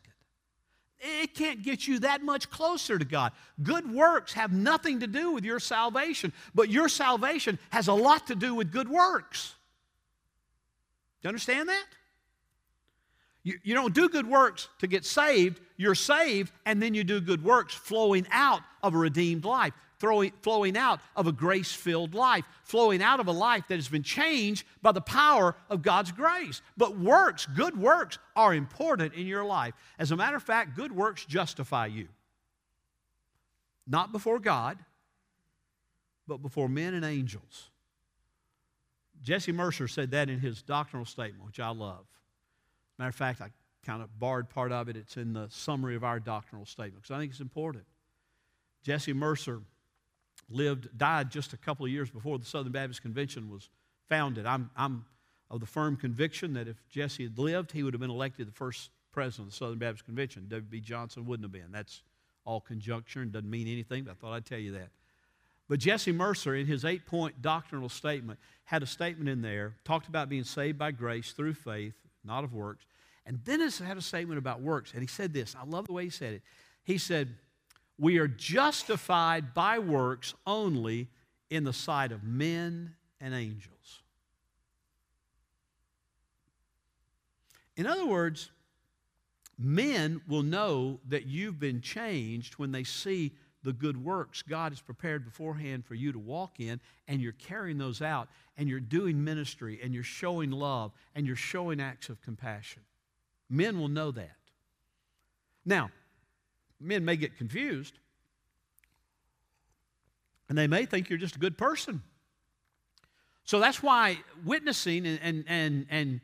It 0.99 1.35
can't 1.35 1.61
get 1.61 1.87
you 1.87 1.99
that 1.99 2.23
much 2.23 2.49
closer 2.49 2.97
to 2.97 3.05
God. 3.05 3.31
Good 3.61 3.91
works 3.91 4.33
have 4.33 4.51
nothing 4.51 5.01
to 5.01 5.07
do 5.07 5.31
with 5.31 5.43
your 5.43 5.59
salvation, 5.59 6.33
but 6.55 6.69
your 6.69 6.89
salvation 6.89 7.59
has 7.69 7.87
a 7.87 7.93
lot 7.93 8.27
to 8.27 8.35
do 8.35 8.55
with 8.55 8.71
good 8.71 8.89
works. 8.89 9.53
Do 11.21 11.27
you 11.27 11.29
understand 11.29 11.69
that? 11.69 11.85
You, 13.43 13.59
you 13.63 13.73
don't 13.75 13.93
do 13.93 14.09
good 14.09 14.27
works 14.27 14.69
to 14.79 14.87
get 14.87 15.05
saved, 15.05 15.61
you're 15.77 15.95
saved, 15.95 16.51
and 16.65 16.81
then 16.81 16.93
you 16.93 17.03
do 17.03 17.21
good 17.21 17.43
works 17.43 17.73
flowing 17.73 18.25
out 18.31 18.61
of 18.83 18.93
a 18.93 18.97
redeemed 18.97 19.45
life 19.45 19.73
throwing, 19.99 20.31
flowing 20.41 20.77
out 20.77 20.99
of 21.15 21.27
a 21.27 21.31
grace 21.31 21.71
filled 21.71 22.13
life, 22.13 22.45
flowing 22.63 23.01
out 23.01 23.19
of 23.19 23.27
a 23.27 23.31
life 23.31 23.63
that 23.67 23.75
has 23.75 23.87
been 23.87 24.03
changed 24.03 24.65
by 24.81 24.91
the 24.91 25.01
power 25.01 25.55
of 25.69 25.81
God's 25.81 26.11
grace. 26.11 26.61
But 26.75 26.97
works, 26.97 27.45
good 27.45 27.77
works, 27.77 28.19
are 28.35 28.53
important 28.53 29.13
in 29.13 29.27
your 29.27 29.45
life. 29.45 29.73
As 29.97 30.11
a 30.11 30.15
matter 30.15 30.37
of 30.37 30.43
fact, 30.43 30.75
good 30.75 30.91
works 30.91 31.25
justify 31.25 31.87
you. 31.87 32.07
Not 33.87 34.11
before 34.11 34.39
God, 34.39 34.77
but 36.27 36.41
before 36.41 36.67
men 36.67 36.93
and 36.93 37.05
angels. 37.05 37.69
Jesse 39.23 39.51
Mercer 39.51 39.87
said 39.87 40.11
that 40.11 40.29
in 40.29 40.39
his 40.39 40.61
doctrinal 40.61 41.05
statement, 41.05 41.45
which 41.45 41.59
I 41.59 41.69
love. 41.69 42.05
Matter 42.99 43.09
of 43.09 43.15
fact, 43.15 43.41
I 43.41 43.49
kind 43.85 44.03
of 44.03 44.19
borrowed 44.19 44.49
part 44.49 44.71
of 44.71 44.89
it. 44.89 44.97
It's 44.97 45.17
in 45.17 45.33
the 45.33 45.47
summary 45.49 45.95
of 45.95 46.03
our 46.03 46.19
doctrinal 46.19 46.65
statement 46.65 47.03
because 47.03 47.15
I 47.15 47.19
think 47.19 47.31
it's 47.31 47.39
important. 47.39 47.85
Jesse 48.83 49.13
Mercer 49.13 49.61
lived, 50.49 50.97
died 50.97 51.29
just 51.29 51.53
a 51.53 51.57
couple 51.57 51.85
of 51.85 51.91
years 51.91 52.09
before 52.09 52.39
the 52.39 52.45
Southern 52.45 52.71
Baptist 52.71 53.01
Convention 53.01 53.49
was 53.49 53.69
founded. 54.09 54.45
I'm, 54.45 54.69
I'm 54.75 55.05
of 55.49 55.59
the 55.59 55.65
firm 55.65 55.95
conviction 55.95 56.53
that 56.53 56.67
if 56.67 56.77
Jesse 56.89 57.23
had 57.23 57.37
lived, 57.37 57.71
he 57.71 57.83
would 57.83 57.93
have 57.93 58.01
been 58.01 58.09
elected 58.09 58.47
the 58.47 58.53
first 58.53 58.89
president 59.11 59.47
of 59.47 59.53
the 59.53 59.57
Southern 59.57 59.79
Baptist 59.79 60.05
Convention. 60.05 60.47
W.B. 60.49 60.81
Johnson 60.81 61.25
wouldn't 61.25 61.45
have 61.45 61.51
been. 61.51 61.71
That's 61.71 62.01
all 62.45 62.61
conjecture 62.61 63.21
and 63.21 63.31
doesn't 63.31 63.49
mean 63.49 63.67
anything, 63.67 64.03
but 64.03 64.11
I 64.11 64.13
thought 64.15 64.33
I'd 64.33 64.45
tell 64.45 64.59
you 64.59 64.73
that. 64.73 64.89
But 65.69 65.79
Jesse 65.79 66.13
Mercer, 66.13 66.55
in 66.55 66.65
his 66.65 66.85
eight 66.85 67.05
point 67.05 67.41
doctrinal 67.41 67.89
statement, 67.89 68.39
had 68.65 68.83
a 68.83 68.85
statement 68.85 69.29
in 69.29 69.41
there, 69.41 69.75
talked 69.83 70.07
about 70.07 70.29
being 70.29 70.45
saved 70.45 70.77
by 70.77 70.91
grace 70.91 71.33
through 71.33 71.55
faith, 71.55 71.95
not 72.23 72.43
of 72.43 72.53
works. 72.53 72.85
And 73.25 73.41
then 73.43 73.59
it 73.59 73.75
had 73.77 73.97
a 73.97 74.01
statement 74.01 74.37
about 74.37 74.61
works. 74.61 74.93
And 74.93 75.01
he 75.01 75.07
said 75.07 75.33
this 75.33 75.55
I 75.55 75.65
love 75.65 75.87
the 75.87 75.93
way 75.93 76.05
he 76.05 76.09
said 76.09 76.35
it. 76.35 76.41
He 76.83 76.97
said, 76.97 77.35
We 77.99 78.19
are 78.19 78.27
justified 78.27 79.53
by 79.53 79.79
works 79.79 80.33
only 80.45 81.07
in 81.49 81.63
the 81.63 81.73
sight 81.73 82.11
of 82.11 82.23
men 82.23 82.95
and 83.19 83.33
angels. 83.33 84.01
In 87.75 87.85
other 87.85 88.05
words, 88.05 88.51
men 89.57 90.21
will 90.27 90.43
know 90.43 90.99
that 91.07 91.25
you've 91.25 91.59
been 91.59 91.81
changed 91.81 92.55
when 92.55 92.71
they 92.71 92.83
see 92.83 93.33
the 93.63 93.73
good 93.73 94.03
works 94.03 94.41
God 94.41 94.71
has 94.71 94.81
prepared 94.81 95.25
beforehand 95.25 95.85
for 95.85 95.95
you 95.95 96.11
to 96.11 96.19
walk 96.19 96.59
in, 96.59 96.79
and 97.07 97.21
you're 97.21 97.33
carrying 97.33 97.77
those 97.77 98.01
out, 98.01 98.29
and 98.57 98.69
you're 98.69 98.79
doing 98.79 99.23
ministry, 99.23 99.79
and 99.83 99.93
you're 99.93 100.03
showing 100.03 100.51
love, 100.51 100.91
and 101.15 101.27
you're 101.27 101.35
showing 101.35 101.81
acts 101.81 102.09
of 102.09 102.21
compassion. 102.21 102.83
Men 103.49 103.79
will 103.79 103.87
know 103.87 104.11
that. 104.11 104.37
Now, 105.65 105.89
men 106.79 107.05
may 107.05 107.15
get 107.15 107.37
confused, 107.37 107.97
and 110.49 110.57
they 110.57 110.67
may 110.67 110.85
think 110.85 111.09
you're 111.09 111.19
just 111.19 111.35
a 111.35 111.39
good 111.39 111.57
person. 111.57 112.01
So 113.43 113.59
that's 113.59 113.81
why 113.81 114.19
witnessing 114.45 115.07
and, 115.07 115.19
and, 115.21 115.45
and, 115.47 115.85
and, 115.89 116.21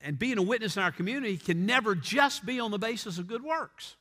and 0.00 0.18
being 0.18 0.38
a 0.38 0.42
witness 0.42 0.76
in 0.76 0.82
our 0.82 0.90
community 0.90 1.36
can 1.36 1.66
never 1.66 1.94
just 1.94 2.44
be 2.44 2.58
on 2.58 2.72
the 2.72 2.78
basis 2.78 3.18
of 3.18 3.28
good 3.28 3.44
works. 3.44 3.94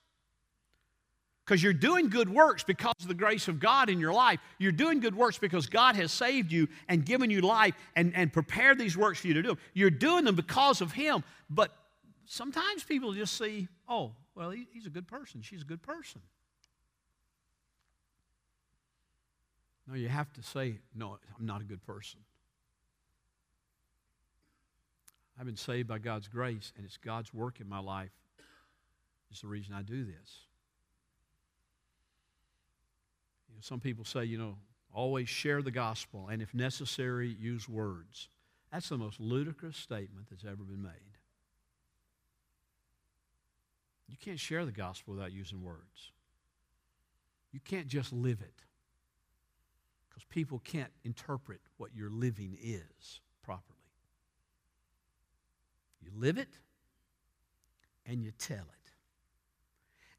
Because 1.46 1.62
you're 1.62 1.74
doing 1.74 2.10
good 2.10 2.30
works 2.30 2.64
because 2.64 2.96
of 3.02 3.08
the 3.08 3.14
grace 3.14 3.48
of 3.48 3.60
God 3.60 3.90
in 3.90 4.00
your 4.00 4.14
life. 4.14 4.40
You're 4.58 4.72
doing 4.72 5.00
good 5.02 5.16
works 5.16 5.38
because 5.38 5.68
God 5.68 5.96
has 5.96 6.12
saved 6.12 6.52
you 6.52 6.68
and 6.88 7.06
given 7.06 7.30
you 7.30 7.42
life 7.42 7.76
and, 7.96 8.16
and 8.16 8.32
prepared 8.32 8.80
these 8.80 8.96
works 8.96 9.20
for 9.20 9.28
you 9.28 9.34
to 9.36 9.42
do. 9.44 9.58
You're 9.74 9.90
doing 9.90 10.24
them 10.24 10.36
because 10.36 10.82
of 10.82 10.92
Him. 10.92 11.24
But 11.50 11.72
sometimes 12.26 12.84
people 12.84 13.14
just 13.14 13.38
see, 13.38 13.68
oh, 13.90 14.14
well, 14.42 14.50
he, 14.50 14.66
he's 14.74 14.88
a 14.88 14.90
good 14.90 15.08
person. 15.08 15.44
She's 15.44 15.62
a 15.62 15.66
good 15.66 15.84
person. 15.84 16.20
No, 19.88 19.94
you 19.94 20.10
have 20.10 20.34
to 20.34 20.42
say, 20.42 20.80
no, 20.96 21.20
I'm 21.38 21.46
not 21.46 21.62
a 21.62 21.64
good 21.64 21.86
person. 21.86 22.22
I've 25.40 25.46
been 25.46 25.58
saved 25.58 25.88
by 25.88 26.00
God's 26.00 26.28
grace, 26.28 26.74
and 26.76 26.84
it's 26.88 26.98
God's 26.98 27.32
work 27.32 27.60
in 27.60 27.70
my 27.70 27.78
life 27.78 28.10
is 29.32 29.42
the 29.42 29.48
reason 29.48 29.76
I 29.76 29.84
do 29.84 30.06
this. 30.06 30.40
You 33.48 33.54
know, 33.54 33.62
some 33.62 33.80
people 33.80 34.06
say, 34.06 34.26
you 34.26 34.40
know, 34.40 34.56
always 34.92 35.30
share 35.30 35.62
the 35.62 35.70
gospel, 35.70 36.30
and 36.32 36.42
if 36.42 36.52
necessary, 36.56 37.38
use 37.40 37.70
words. 37.70 38.28
That's 38.74 38.90
the 38.90 38.98
most 38.98 39.20
ludicrous 39.20 39.78
statement 39.78 40.30
that's 40.32 40.46
ever 40.46 40.64
been 40.64 40.82
made. 40.82 41.11
You 44.12 44.18
can't 44.20 44.40
share 44.40 44.66
the 44.66 44.74
gospel 44.74 45.14
without 45.14 45.32
using 45.32 45.64
words. 45.64 46.12
You 47.54 47.62
can't 47.64 47.88
just 47.88 48.12
live 48.12 48.42
it 48.42 48.64
because 50.10 50.26
people 50.26 50.60
can't 50.60 50.92
interpret 51.06 51.62
what 51.78 51.96
your 51.96 52.10
living 52.10 52.58
is 52.62 53.22
properly. 53.42 53.78
You 56.02 56.12
live 56.14 56.38
it 56.38 56.60
and 58.06 58.22
you 58.22 58.32
tell 58.38 58.58
it. 58.58 58.92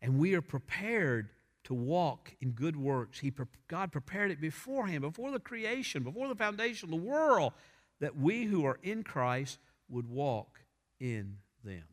And 0.01 0.19
we 0.19 0.35
are 0.35 0.43
prepared 0.43 1.29
to 1.65 1.75
walk 1.75 2.35
in 2.41 2.53
good 2.53 2.77
works. 2.77 3.19
He, 3.21 3.31
God 3.69 3.93
prepared 3.93 4.31
it 4.31 4.41
beforehand, 4.41 5.03
before 5.03 5.31
the 5.31 5.39
creation, 5.39 6.03
before 6.03 6.29
the 6.29 6.35
foundation 6.35 6.87
of 6.87 6.91
the 6.91 7.07
world, 7.07 7.53
that 8.01 8.17
we 8.17 8.45
who 8.45 8.65
are 8.65 8.79
in 8.83 9.05
Christ 9.05 9.59
would 9.91 10.09
walk 10.09 10.61
in 10.99 11.37
them. 11.63 11.85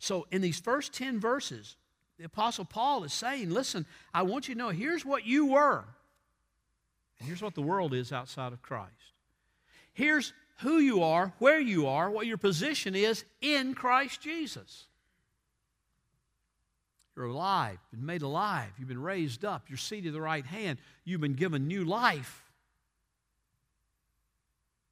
So, 0.00 0.26
in 0.30 0.40
these 0.40 0.58
first 0.58 0.94
10 0.94 1.20
verses, 1.20 1.76
the 2.18 2.24
Apostle 2.24 2.64
Paul 2.64 3.04
is 3.04 3.12
saying, 3.12 3.50
Listen, 3.50 3.84
I 4.12 4.22
want 4.22 4.48
you 4.48 4.54
to 4.54 4.58
know 4.58 4.70
here's 4.70 5.04
what 5.04 5.26
you 5.26 5.46
were, 5.46 5.84
and 7.18 7.28
here's 7.28 7.42
what 7.42 7.54
the 7.54 7.62
world 7.62 7.94
is 7.94 8.10
outside 8.10 8.52
of 8.52 8.62
Christ. 8.62 8.90
Here's 9.92 10.32
who 10.60 10.78
you 10.78 11.02
are, 11.02 11.34
where 11.38 11.60
you 11.60 11.86
are, 11.86 12.10
what 12.10 12.26
your 12.26 12.38
position 12.38 12.94
is 12.94 13.24
in 13.42 13.74
Christ 13.74 14.22
Jesus. 14.22 14.86
You're 17.14 17.26
alive, 17.26 17.78
been 17.90 18.06
made 18.06 18.22
alive, 18.22 18.70
you've 18.78 18.88
been 18.88 19.02
raised 19.02 19.44
up, 19.44 19.64
you're 19.68 19.76
seated 19.76 20.08
at 20.08 20.14
the 20.14 20.20
right 20.22 20.46
hand, 20.46 20.78
you've 21.04 21.20
been 21.20 21.34
given 21.34 21.68
new 21.68 21.84
life 21.84 22.42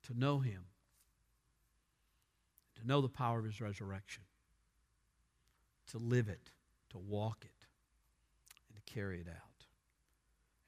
to 0.06 0.18
know 0.18 0.38
Him, 0.38 0.66
to 2.78 2.86
know 2.86 3.00
the 3.00 3.09
power 3.09 3.38
of 3.38 3.46
His 3.46 3.62
resurrection, 3.62 4.22
to 5.89 5.99
live 5.99 6.28
it, 6.28 6.51
to 6.91 6.99
walk 6.99 7.39
it, 7.43 7.66
and 8.68 8.76
to 8.76 8.93
carry 8.93 9.20
it 9.20 9.28
out. 9.28 9.64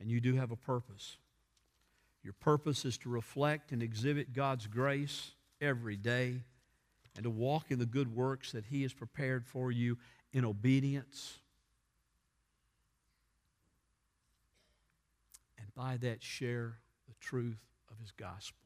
And 0.01 0.11
you 0.11 0.21
do 0.21 0.35
have 0.35 0.51
a 0.51 0.57
purpose. 0.57 1.17
Your 2.23 2.33
purpose 2.35 2.85
is 2.85 2.99
to 2.99 3.09
reflect 3.09 3.73
and 3.73 3.83
exhibit 3.83 4.33
God's 4.33 4.67
grace 4.67 5.33
every 5.61 5.97
day 5.97 6.43
and 7.17 7.25
to 7.25 7.31
walk 7.31 7.71
in 7.71 7.79
the 7.79 7.87
good 7.87 8.15
works 8.15 8.53
that 8.53 8.67
He 8.67 8.83
has 8.83 8.93
prepared 8.93 9.47
for 9.47 9.71
you 9.71 9.99
in 10.33 10.45
obedience. 10.45 11.39
And 15.59 15.75
by 15.75 15.97
that, 15.99 16.23
share 16.23 16.79
the 17.09 17.15
truth 17.21 17.61
of 17.91 17.99
His 17.99 18.13
gospel. 18.13 18.57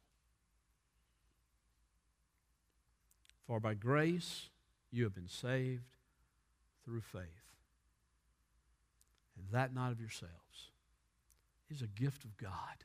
For 3.46 3.60
by 3.60 3.74
grace 3.74 4.48
you 4.90 5.04
have 5.04 5.14
been 5.14 5.28
saved 5.28 5.93
through 6.84 7.00
faith. 7.00 7.22
And 9.36 9.46
that 9.52 9.74
not 9.74 9.92
of 9.92 10.00
yourselves 10.00 10.70
is 11.70 11.82
a 11.82 11.86
gift 11.86 12.24
of 12.24 12.36
God, 12.36 12.84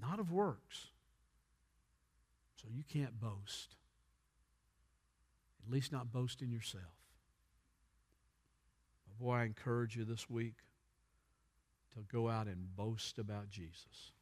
not 0.00 0.20
of 0.20 0.30
works. 0.30 0.88
So 2.56 2.68
you 2.72 2.82
can't 2.82 3.20
boast. 3.20 3.76
At 5.64 5.72
least 5.72 5.92
not 5.92 6.12
boast 6.12 6.42
in 6.42 6.50
yourself. 6.50 6.82
But 9.06 9.24
boy, 9.24 9.34
I 9.34 9.44
encourage 9.44 9.96
you 9.96 10.04
this 10.04 10.28
week 10.28 10.56
to 11.94 12.00
go 12.00 12.28
out 12.28 12.46
and 12.46 12.74
boast 12.76 13.18
about 13.18 13.48
Jesus. 13.48 14.12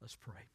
Let's 0.00 0.16
pray. 0.16 0.48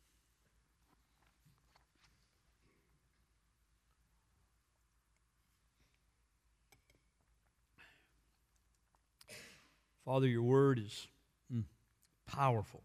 Father, 10.07 10.25
your 10.25 10.41
word 10.43 10.79
is 10.79 11.05
mm, 11.53 11.65
powerful. 12.25 12.81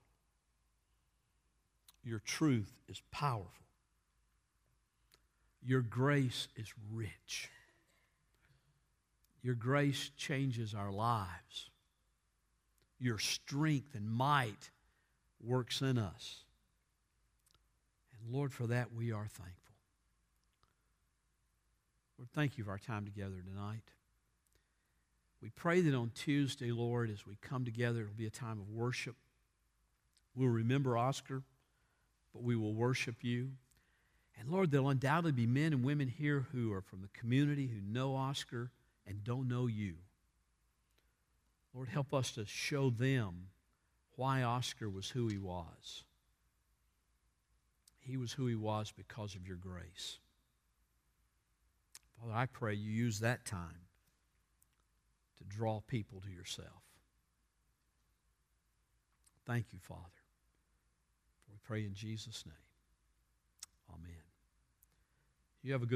Your 2.03 2.19
truth 2.19 2.73
is 2.89 3.01
powerful. 3.13 3.49
Your 5.65 5.83
grace 5.83 6.49
is 6.57 6.67
rich. 6.93 7.49
Your 9.41 9.55
grace 9.55 10.11
changes 10.17 10.75
our 10.75 10.91
lives. 10.91 11.71
Your 12.99 13.21
strength 13.21 13.95
and 13.95 14.11
might 14.11 14.71
works 15.41 15.81
in 15.81 15.99
us. 15.99 16.41
And 18.19 18.35
Lord, 18.35 18.53
for 18.53 18.67
that 18.67 18.89
we 18.93 19.13
are 19.13 19.29
thankful. 19.29 19.77
Lord, 22.19 22.31
thank 22.35 22.59
you 22.59 22.65
for 22.65 22.71
our 22.73 22.79
time 22.79 23.05
together 23.05 23.37
tonight. 23.49 23.93
We 25.43 25.51
pray 25.51 25.81
that 25.81 25.95
on 25.95 26.13
Tuesday, 26.15 26.71
Lord, 26.71 27.11
as 27.11 27.27
we 27.27 27.37
come 27.43 27.65
together, 27.65 28.03
it'll 28.03 28.15
be 28.15 28.27
a 28.27 28.31
time 28.31 28.61
of 28.61 28.71
worship. 28.71 29.17
We'll 30.37 30.49
remember 30.49 30.97
Oscar, 30.97 31.43
but 32.33 32.45
we 32.45 32.55
will 32.55 32.73
worship 32.73 33.17
you. 33.23 33.51
And 34.39 34.49
Lord, 34.49 34.71
there'll 34.71 34.89
undoubtedly 34.89 35.33
be 35.33 35.47
men 35.47 35.73
and 35.73 35.85
women 35.85 36.07
here 36.07 36.47
who 36.53 36.73
are 36.73 36.81
from 36.81 37.03
the 37.03 37.09
community 37.09 37.67
who 37.67 37.81
know 37.81 38.15
Oscar 38.15 38.71
and 39.05 39.25
don't 39.25 39.49
know 39.49 39.67
you. 39.67 39.95
Lord, 41.75 41.89
help 41.89 42.15
us 42.15 42.31
to 42.33 42.47
show 42.47 42.91
them 42.91 43.49
why 44.15 44.43
Oscar 44.43 44.89
was 44.89 45.11
who 45.11 45.27
he 45.27 45.39
was. 45.39 46.05
He 47.99 48.17
was 48.17 48.33
who 48.33 48.47
he 48.47 48.55
was 48.55 48.93
because 48.97 49.35
of 49.35 49.47
your 49.47 49.57
grace. 49.57 50.19
Father, 52.21 52.33
I 52.33 52.47
pray 52.47 52.75
you 52.75 52.91
use 52.91 53.21
that 53.21 53.45
time 53.45 53.83
to 55.43 55.57
draw 55.57 55.81
people 55.81 56.21
to 56.21 56.31
yourself. 56.31 56.83
Thank 59.47 59.67
you, 59.73 59.79
Father. 59.81 60.01
We 61.51 61.57
pray 61.65 61.85
in 61.85 61.95
Jesus' 61.95 62.45
name. 62.47 62.55
Amen. 63.91 64.23
You 65.63 65.73
have 65.73 65.83
a 65.83 65.87
good 65.87 65.91